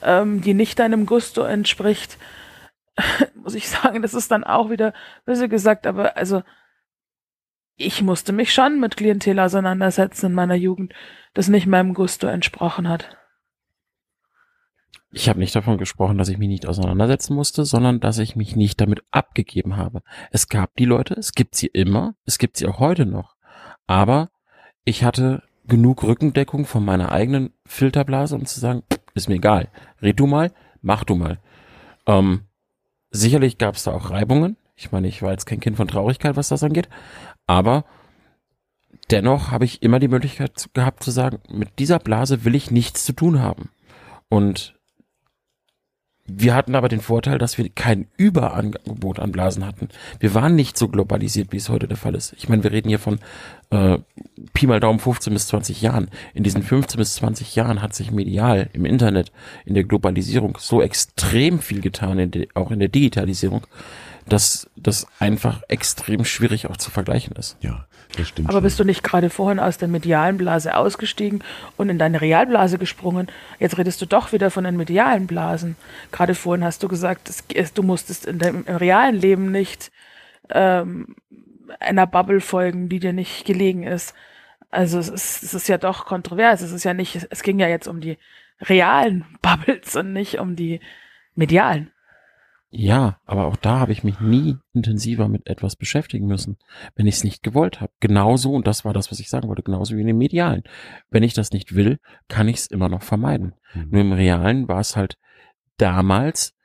[0.03, 2.17] ähm, die nicht deinem Gusto entspricht,
[3.35, 4.93] muss ich sagen, das ist dann auch wieder
[5.25, 6.43] böse gesagt, aber also
[7.75, 10.93] ich musste mich schon mit Klientel auseinandersetzen in meiner Jugend,
[11.33, 13.17] das nicht meinem Gusto entsprochen hat.
[15.15, 18.55] Ich habe nicht davon gesprochen, dass ich mich nicht auseinandersetzen musste, sondern dass ich mich
[18.55, 20.01] nicht damit abgegeben habe.
[20.31, 23.35] Es gab die Leute, es gibt sie immer, es gibt sie auch heute noch.
[23.85, 24.31] Aber
[24.85, 28.83] ich hatte genug Rückendeckung von meiner eigenen Filterblase, um zu sagen,
[29.13, 29.69] ist mir egal.
[30.01, 30.51] Red du mal,
[30.81, 31.39] mach du mal.
[32.05, 32.41] Ähm,
[33.11, 34.57] sicherlich gab es da auch Reibungen.
[34.75, 36.89] Ich meine, ich war jetzt kein Kind von Traurigkeit, was das angeht.
[37.47, 37.85] Aber
[39.11, 43.05] dennoch habe ich immer die Möglichkeit gehabt zu sagen, mit dieser Blase will ich nichts
[43.05, 43.69] zu tun haben.
[44.29, 44.75] Und
[46.25, 49.89] wir hatten aber den Vorteil, dass wir kein Überangebot an Blasen hatten.
[50.19, 52.33] Wir waren nicht so globalisiert, wie es heute der Fall ist.
[52.37, 53.19] Ich meine, wir reden hier von
[53.71, 53.97] äh,
[54.53, 56.09] Pi mal Daumen 15 bis 20 Jahren.
[56.33, 59.33] In diesen 15 bis 20 Jahren hat sich medial im Internet,
[59.65, 63.67] in der Globalisierung so extrem viel getan, in auch in der Digitalisierung,
[64.27, 67.57] dass das einfach extrem schwierig auch zu vergleichen ist.
[67.61, 67.85] Ja,
[68.17, 68.49] das stimmt.
[68.49, 68.63] Aber schon.
[68.63, 71.43] bist du nicht gerade vorhin aus der medialen Blase ausgestiegen
[71.77, 73.27] und in deine Realblase gesprungen?
[73.59, 75.75] Jetzt redest du doch wieder von den medialen Blasen.
[76.11, 79.91] Gerade vorhin hast du gesagt, es, du musstest in deinem im realen Leben nicht
[80.49, 81.15] ähm,
[81.79, 84.13] einer Bubble folgen, die dir nicht gelegen ist.
[84.69, 86.61] Also es ist, es ist ja doch kontrovers.
[86.61, 88.17] Es ist ja nicht, es ging ja jetzt um die
[88.61, 90.79] realen Bubbles und nicht um die
[91.35, 91.91] medialen.
[92.75, 96.57] Ja, aber auch da habe ich mich nie intensiver mit etwas beschäftigen müssen,
[96.95, 97.93] wenn ich es nicht gewollt habe.
[97.99, 100.63] Genauso, und das war das, was ich sagen wollte, genauso wie in den Medialen.
[101.11, 101.99] Wenn ich das nicht will,
[102.29, 103.53] kann ich es immer noch vermeiden.
[103.75, 103.87] Mhm.
[103.91, 105.19] Nur im Realen war es halt
[105.77, 106.55] damals,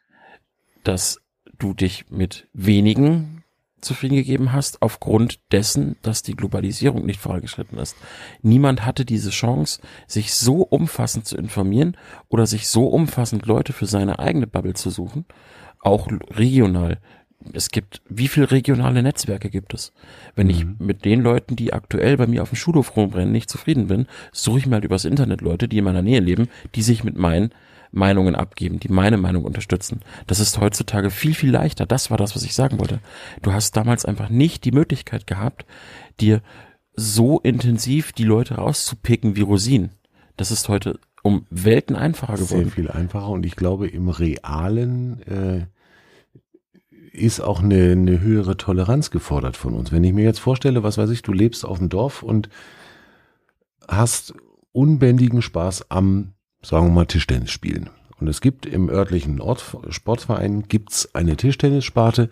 [0.83, 1.21] dass
[1.59, 3.45] du dich mit wenigen
[3.83, 7.97] zufrieden gegeben hast, aufgrund dessen, dass die Globalisierung nicht vorangeschritten ist.
[8.41, 11.99] Niemand hatte diese Chance, sich so umfassend zu informieren
[12.29, 15.27] oder sich so umfassend Leute für seine eigene Bubble zu suchen,
[15.89, 16.99] auch regional.
[17.53, 19.93] Es gibt, wie viele regionale Netzwerke gibt es?
[20.35, 20.53] Wenn mhm.
[20.53, 24.07] ich mit den Leuten, die aktuell bei mir auf dem Schulhof rumbrennen, nicht zufrieden bin,
[24.33, 27.17] suche ich mir halt übers Internet Leute, die in meiner Nähe leben, die sich mit
[27.17, 27.51] meinen
[27.91, 30.01] Meinungen abgeben, die meine Meinung unterstützen.
[30.27, 31.87] Das ist heutzutage viel, viel leichter.
[31.87, 33.01] Das war das, was ich sagen wollte.
[33.43, 35.65] Du hast damals einfach nicht die Möglichkeit gehabt,
[36.21, 36.43] dir
[36.95, 39.91] so intensiv die Leute rauszupicken wie Rosinen.
[40.37, 42.65] Das ist heute um Welten einfacher geworden.
[42.65, 45.67] Sehr viel einfacher und ich glaube, im Realen äh,
[47.13, 49.93] ist auch eine, eine höhere Toleranz gefordert von uns.
[49.93, 52.49] Wenn ich mir jetzt vorstelle, was weiß ich, du lebst auf dem Dorf und
[53.87, 54.35] hast
[54.73, 57.91] unbändigen Spaß am, sagen wir mal, Tischtennis spielen.
[58.21, 62.31] Und es gibt im örtlichen Ort, Sportverein gibt's eine Tischtennissparte.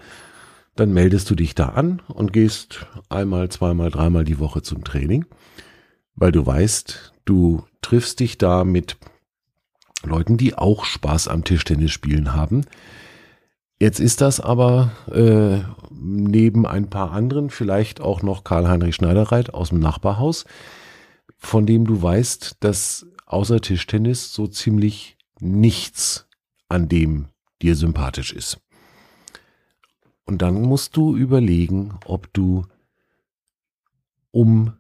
[0.75, 5.25] Dann meldest du dich da an und gehst einmal, zweimal, dreimal die Woche zum Training,
[6.15, 8.97] weil du weißt, du triffst dich da mit
[10.03, 12.65] Leuten, die auch Spaß am Tischtennis spielen haben.
[13.79, 19.69] Jetzt ist das aber äh, neben ein paar anderen vielleicht auch noch Karl-Heinrich Schneiderreit aus
[19.69, 20.47] dem Nachbarhaus,
[21.37, 26.27] von dem du weißt, dass außer Tischtennis so ziemlich nichts
[26.69, 27.29] an dem
[27.61, 28.59] dir sympathisch ist.
[30.25, 32.67] Und dann musst du überlegen, ob du
[34.31, 34.73] um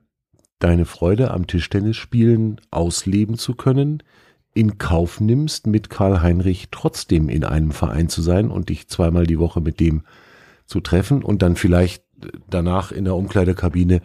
[0.58, 4.02] deine Freude am Tischtennisspielen ausleben zu können,
[4.56, 9.26] in Kauf nimmst, mit Karl Heinrich trotzdem in einem Verein zu sein und dich zweimal
[9.26, 10.02] die Woche mit dem
[10.64, 12.02] zu treffen und dann vielleicht
[12.48, 14.00] danach in der Umkleidekabine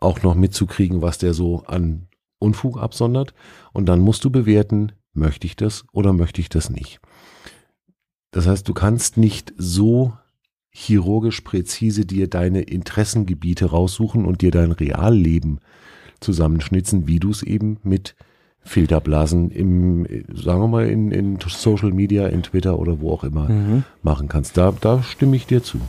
[0.00, 2.08] auch noch mitzukriegen, was der so an
[2.40, 3.34] Unfug absondert.
[3.72, 7.00] Und dann musst du bewerten, möchte ich das oder möchte ich das nicht.
[8.32, 10.12] Das heißt, du kannst nicht so
[10.70, 15.60] chirurgisch präzise dir deine Interessengebiete raussuchen und dir dein Realleben
[16.18, 18.16] zusammenschnitzen, wie du es eben mit
[18.64, 23.48] Filterblasen im, sagen wir mal, in, in Social Media, in Twitter oder wo auch immer
[23.48, 23.84] Mhm.
[24.02, 24.56] machen kannst.
[24.56, 25.80] Da, da stimme ich dir zu.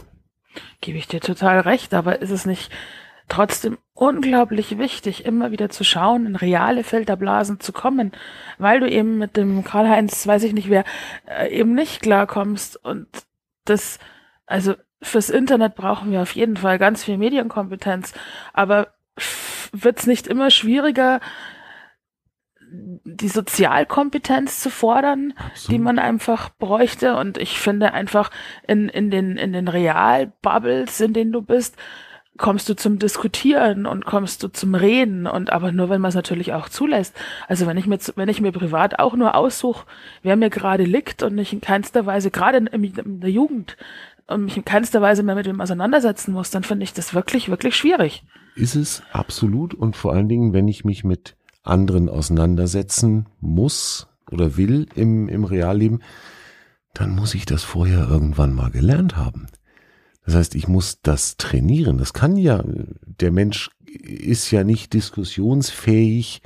[0.82, 2.72] Gebe ich dir total recht, aber ist es nicht
[3.30, 8.12] trotzdem unglaublich wichtig, immer wieder zu schauen, in reale Filterblasen zu kommen,
[8.58, 10.84] weil du eben mit dem Karl-Heinz, weiß ich nicht wer,
[11.26, 13.08] äh, eben nicht klarkommst und
[13.66, 13.98] das,
[14.46, 18.14] also fürs Internet brauchen wir auf jeden Fall ganz viel Medienkompetenz,
[18.52, 18.90] aber
[19.72, 21.20] wird es nicht immer schwieriger,
[22.74, 25.34] die Sozialkompetenz zu fordern,
[25.70, 27.16] die man einfach bräuchte.
[27.16, 28.32] Und ich finde einfach
[28.68, 31.78] in, in den, in den Realbubbles, in denen du bist,
[32.38, 36.16] kommst du zum Diskutieren und kommst du zum Reden und aber nur, wenn man es
[36.16, 37.16] natürlich auch zulässt.
[37.48, 39.86] Also wenn ich mir, wenn ich mir privat auch nur aussuche,
[40.24, 43.78] wer mir gerade liegt und mich in keinster Weise, gerade in, in der Jugend,
[44.26, 47.50] und mich in keinster Weise mehr mit dem auseinandersetzen muss, dann finde ich das wirklich,
[47.50, 48.24] wirklich schwierig.
[48.56, 54.58] Ist es absolut und vor allen Dingen, wenn ich mich mit anderen auseinandersetzen muss oder
[54.58, 56.02] will im, im Realleben,
[56.94, 59.48] dann muss ich das vorher irgendwann mal gelernt haben.
[60.26, 61.98] Das heißt, ich muss das trainieren.
[61.98, 66.42] Das kann ja, der Mensch ist ja nicht diskussionsfähig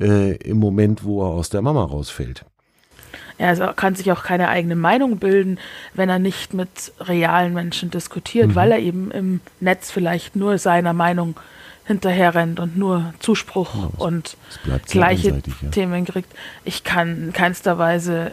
[0.00, 2.44] äh, im Moment, wo er aus der Mama rausfällt.
[3.38, 5.58] Er also kann sich auch keine eigene Meinung bilden,
[5.94, 8.54] wenn er nicht mit realen Menschen diskutiert, Mhm.
[8.54, 11.36] weil er eben im Netz vielleicht nur seiner Meinung
[11.84, 14.36] hinterherrennt und nur Zuspruch Ja, es- und
[14.86, 15.42] gleiche.
[15.70, 16.32] Themen kriegt.
[16.64, 18.32] Ich kann in keinster Weise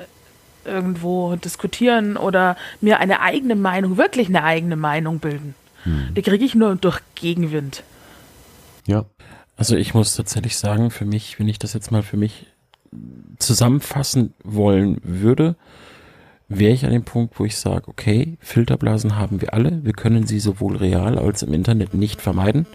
[0.65, 5.55] irgendwo diskutieren oder mir eine eigene Meinung, wirklich eine eigene Meinung bilden.
[5.83, 6.13] Hm.
[6.15, 7.83] Die kriege ich nur durch Gegenwind.
[8.85, 9.05] Ja,
[9.55, 12.45] Also ich muss tatsächlich sagen, für mich, wenn ich das jetzt mal für mich
[13.39, 15.55] zusammenfassen wollen würde,
[16.49, 20.25] wäre ich an dem Punkt, wo ich sage, okay, Filterblasen haben wir alle, wir können
[20.25, 22.65] sie sowohl real als im Internet nicht vermeiden,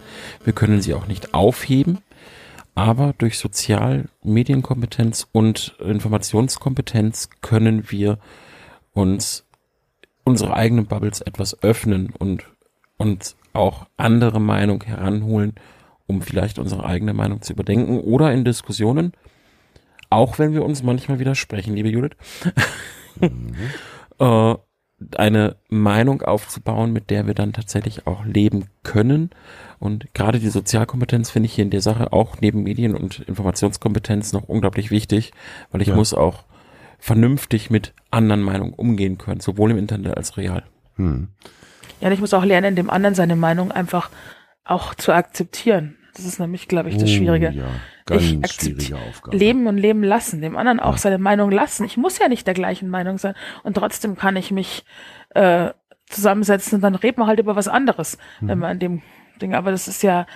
[0.43, 1.99] wir können sie auch nicht aufheben,
[2.75, 8.19] aber durch Sozial-, Medienkompetenz und Informationskompetenz können wir
[8.93, 9.45] uns
[10.23, 12.45] unsere eigenen Bubbles etwas öffnen und
[12.97, 15.55] und auch andere Meinung heranholen,
[16.07, 19.13] um vielleicht unsere eigene Meinung zu überdenken oder in Diskussionen,
[20.09, 22.15] auch wenn wir uns manchmal widersprechen, liebe Judith,
[24.19, 24.55] äh,
[25.17, 29.31] eine Meinung aufzubauen, mit der wir dann tatsächlich auch leben können.
[29.79, 34.31] Und gerade die Sozialkompetenz finde ich hier in der Sache auch neben Medien- und Informationskompetenz
[34.31, 35.33] noch unglaublich wichtig,
[35.71, 35.95] weil ich Ja.
[35.95, 36.43] muss auch
[36.99, 40.63] vernünftig mit anderen Meinungen umgehen können, sowohl im Internet als real.
[40.95, 41.27] hm.
[41.99, 44.09] Ja, und ich muss auch lernen, dem anderen seine Meinung einfach
[44.65, 45.95] auch zu akzeptieren.
[46.15, 47.49] Das ist nämlich, glaube ich, das Oh, Schwierige.
[47.51, 47.65] ja,
[48.05, 49.35] ganz Ich akzept- schwierige Aufgabe.
[49.37, 50.97] Leben und leben lassen, dem anderen auch Ja.
[50.99, 51.85] seine Meinung lassen.
[51.85, 53.33] Ich muss ja nicht der gleichen Meinung sein
[53.63, 54.85] und trotzdem kann ich mich
[55.35, 55.71] äh,
[56.07, 58.47] zusammensetzen und dann reden wir halt über was anderes, Mhm.
[58.47, 59.01] wenn wir an dem
[59.41, 59.55] Ding.
[59.55, 60.27] Aber das ist ja,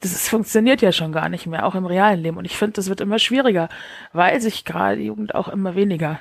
[0.00, 2.36] das ist, funktioniert ja schon gar nicht mehr, auch im realen Leben.
[2.36, 3.68] Und ich finde, das wird immer schwieriger,
[4.12, 6.18] weil sich gerade die Jugend auch immer weniger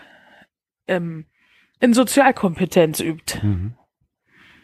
[0.88, 1.26] ähm,
[1.80, 3.40] in Sozialkompetenz übt.
[3.42, 3.74] Mhm.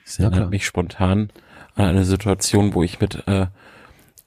[0.04, 1.32] Das erinnert mich spontan
[1.76, 3.48] an eine Situation, wo ich mit äh,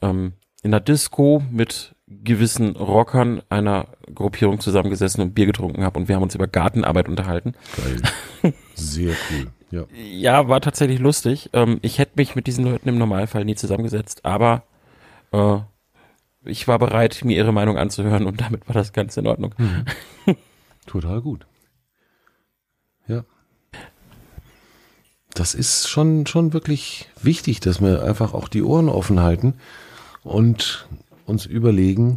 [0.03, 0.33] ähm,
[0.63, 6.17] in der Disco mit gewissen Rockern einer Gruppierung zusammengesessen und Bier getrunken habe und wir
[6.17, 7.55] haben uns über Gartenarbeit unterhalten.
[7.77, 8.53] Geil.
[8.75, 9.47] Sehr cool.
[9.71, 9.85] Ja.
[9.93, 11.51] Ja, war tatsächlich lustig.
[11.53, 14.63] Ähm, ich hätte mich mit diesen Leuten im Normalfall nie zusammengesetzt, aber
[15.33, 15.59] äh,
[16.45, 19.55] ich war bereit, mir ihre Meinung anzuhören und damit war das Ganze in Ordnung.
[20.87, 21.47] Total gut.
[23.07, 23.25] Ja.
[25.35, 29.55] Das ist schon, schon wirklich wichtig, dass wir einfach auch die Ohren offen halten
[30.25, 30.89] und
[31.27, 32.17] uns überlegen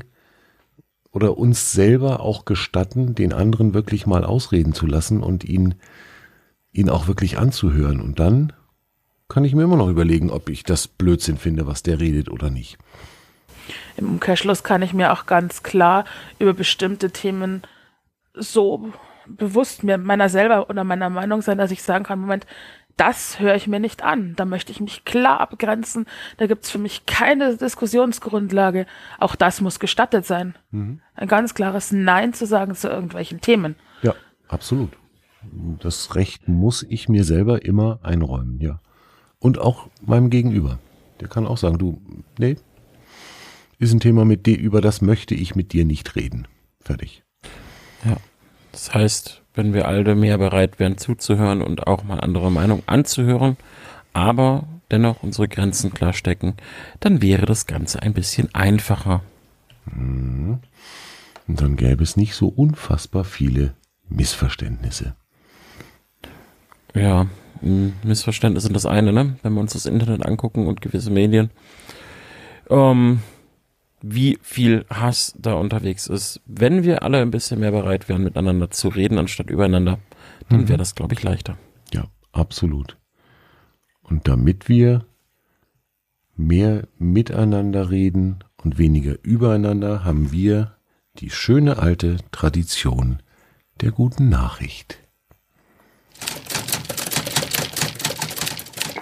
[1.12, 5.76] oder uns selber auch gestatten, den anderen wirklich mal ausreden zu lassen und ihn,
[6.72, 8.00] ihn auch wirklich anzuhören.
[8.00, 8.54] Und dann
[9.28, 12.50] kann ich mir immer noch überlegen, ob ich das Blödsinn finde, was der redet oder
[12.50, 12.78] nicht.
[13.98, 16.06] Im Umkehrschluss kann ich mir auch ganz klar
[16.40, 17.62] über bestimmte Themen
[18.34, 18.92] so
[19.28, 22.46] bewusst mir meiner selber oder meiner Meinung sein, dass ich sagen kann, Moment,
[23.02, 24.36] das höre ich mir nicht an.
[24.36, 26.06] Da möchte ich mich klar abgrenzen.
[26.38, 28.86] Da gibt es für mich keine Diskussionsgrundlage.
[29.18, 30.54] Auch das muss gestattet sein.
[30.72, 33.76] Ein ganz klares Nein zu sagen zu irgendwelchen Themen.
[34.04, 34.14] Ja,
[34.48, 34.92] absolut.
[35.80, 38.80] Das Recht muss ich mir selber immer einräumen, ja.
[39.40, 40.78] Und auch meinem Gegenüber.
[41.22, 42.00] Der kann auch sagen, du,
[42.38, 42.56] nee,
[43.80, 46.48] ist ein Thema mit dir, über das möchte ich mit dir nicht reden.
[46.80, 47.24] Fertig.
[48.06, 48.18] Ja.
[48.72, 53.58] Das heißt, wenn wir alle mehr bereit wären zuzuhören und auch mal andere Meinungen anzuhören,
[54.14, 56.56] aber dennoch unsere Grenzen klar stecken,
[57.00, 59.22] dann wäre das Ganze ein bisschen einfacher.
[59.96, 60.62] Und
[61.48, 63.74] dann gäbe es nicht so unfassbar viele
[64.10, 65.16] Missverständnisse.
[66.94, 67.28] Ja,
[67.62, 69.38] Missverständnisse sind das eine, ne?
[69.44, 71.52] Wenn wir uns das Internet angucken und gewisse Medien.
[72.70, 73.22] Ähm,
[74.02, 76.42] wie viel Hass da unterwegs ist.
[76.46, 80.00] Wenn wir alle ein bisschen mehr bereit wären, miteinander zu reden, anstatt übereinander,
[80.50, 81.58] dann wäre das, glaube ich, leichter.
[81.94, 82.98] Ja, absolut.
[84.02, 85.06] Und damit wir
[86.36, 90.76] mehr miteinander reden und weniger übereinander, haben wir
[91.16, 93.22] die schöne alte Tradition
[93.82, 95.00] der guten Nachricht.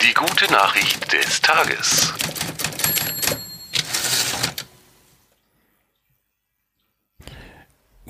[0.02, 2.14] Die gute Nachricht des Tages.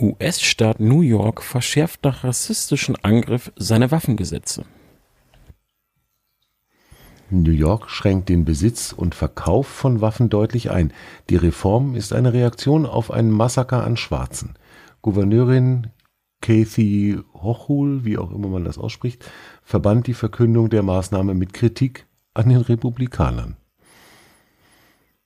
[0.02, 4.66] US-Staat New York verschärft nach rassistischen Angriff seine Waffengesetze.
[7.32, 10.92] New York schränkt den Besitz und Verkauf von Waffen deutlich ein.
[11.30, 14.56] Die Reform ist eine Reaktion auf ein Massaker an Schwarzen.
[15.02, 15.88] Gouverneurin
[16.42, 19.24] Kathy Hochul, wie auch immer man das ausspricht,
[19.64, 23.58] verband die Verkündung der Maßnahme mit Kritik an den Republikanern.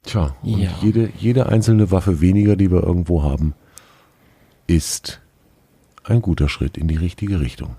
[0.03, 0.71] Tja, und Ja.
[0.81, 3.53] jede, jede einzelne Waffe weniger, die wir irgendwo haben,
[4.67, 5.21] ist
[6.03, 7.77] ein guter Schritt in die richtige Richtung.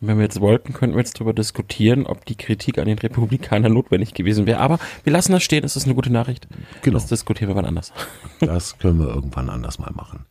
[0.00, 3.72] Wenn wir jetzt wollten, könnten wir jetzt darüber diskutieren, ob die Kritik an den Republikanern
[3.72, 4.60] notwendig gewesen wäre.
[4.60, 6.46] Aber wir lassen das stehen, es ist eine gute Nachricht.
[6.82, 6.98] Genau.
[6.98, 7.92] Das diskutieren wir wann anders.
[8.40, 10.26] Das können wir irgendwann anders mal machen.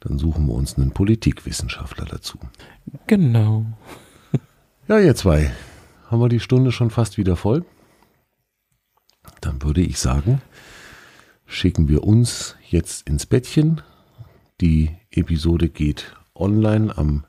[0.00, 2.38] Dann suchen wir uns einen Politikwissenschaftler dazu.
[3.06, 3.64] Genau.
[4.88, 5.50] Ja, ihr zwei,
[6.10, 7.64] haben wir die Stunde schon fast wieder voll?
[9.40, 10.42] Dann würde ich sagen,
[11.46, 13.80] schicken wir uns jetzt ins Bettchen.
[14.60, 17.24] Die Episode geht online am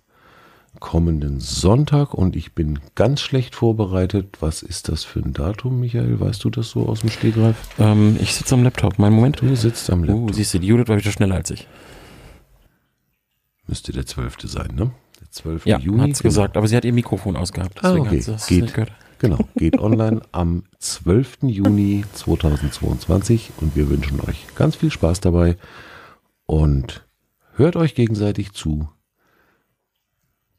[0.80, 4.38] kommenden Sonntag und ich bin ganz schlecht vorbereitet.
[4.42, 6.20] Was ist das für ein Datum, Michael?
[6.20, 7.56] Weißt du das so aus dem Stegreif?
[7.80, 9.00] Ähm, ich sitze am Laptop.
[9.00, 9.42] Mein Moment.
[9.42, 10.36] Du sitzt am Uh, Laptop.
[10.36, 11.68] siehst du, die Judith war wieder schneller als ich.
[13.68, 14.38] Müsste der 12.
[14.44, 14.92] sein, ne?
[15.20, 15.66] Der 12.
[15.66, 16.00] Ja, Juni.
[16.10, 17.84] hat's gesagt, aber sie hat ihr Mikrofon ausgehabt.
[17.84, 18.24] Ah, okay.
[18.48, 18.74] Geht.
[19.20, 21.40] Genau, geht online am 12.
[21.44, 25.58] Juni 2022 und wir wünschen euch ganz viel Spaß dabei
[26.46, 27.08] und
[27.56, 28.90] hört euch gegenseitig zu.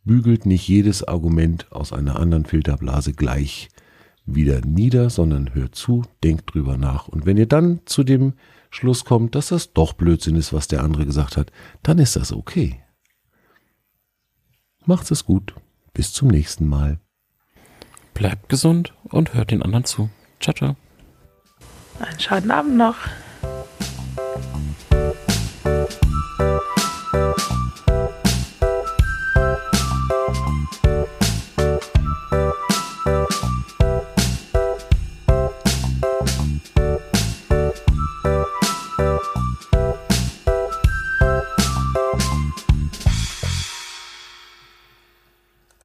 [0.03, 3.69] Bügelt nicht jedes Argument aus einer anderen Filterblase gleich
[4.27, 7.07] wieder nieder, sondern hört zu, denkt drüber nach.
[7.07, 8.33] Und wenn ihr dann zu dem
[8.71, 11.53] Schluss kommt, dass das doch Blödsinn ist, was der andere gesagt hat,
[11.85, 12.83] dann ist das okay.
[14.85, 15.55] Macht's es gut.
[15.93, 16.99] Bis zum nächsten Mal.
[18.19, 20.11] Bleibt gesund und hört den anderen zu.
[20.41, 20.77] Ciao, ciao.
[22.01, 22.97] Einen schönen Abend noch.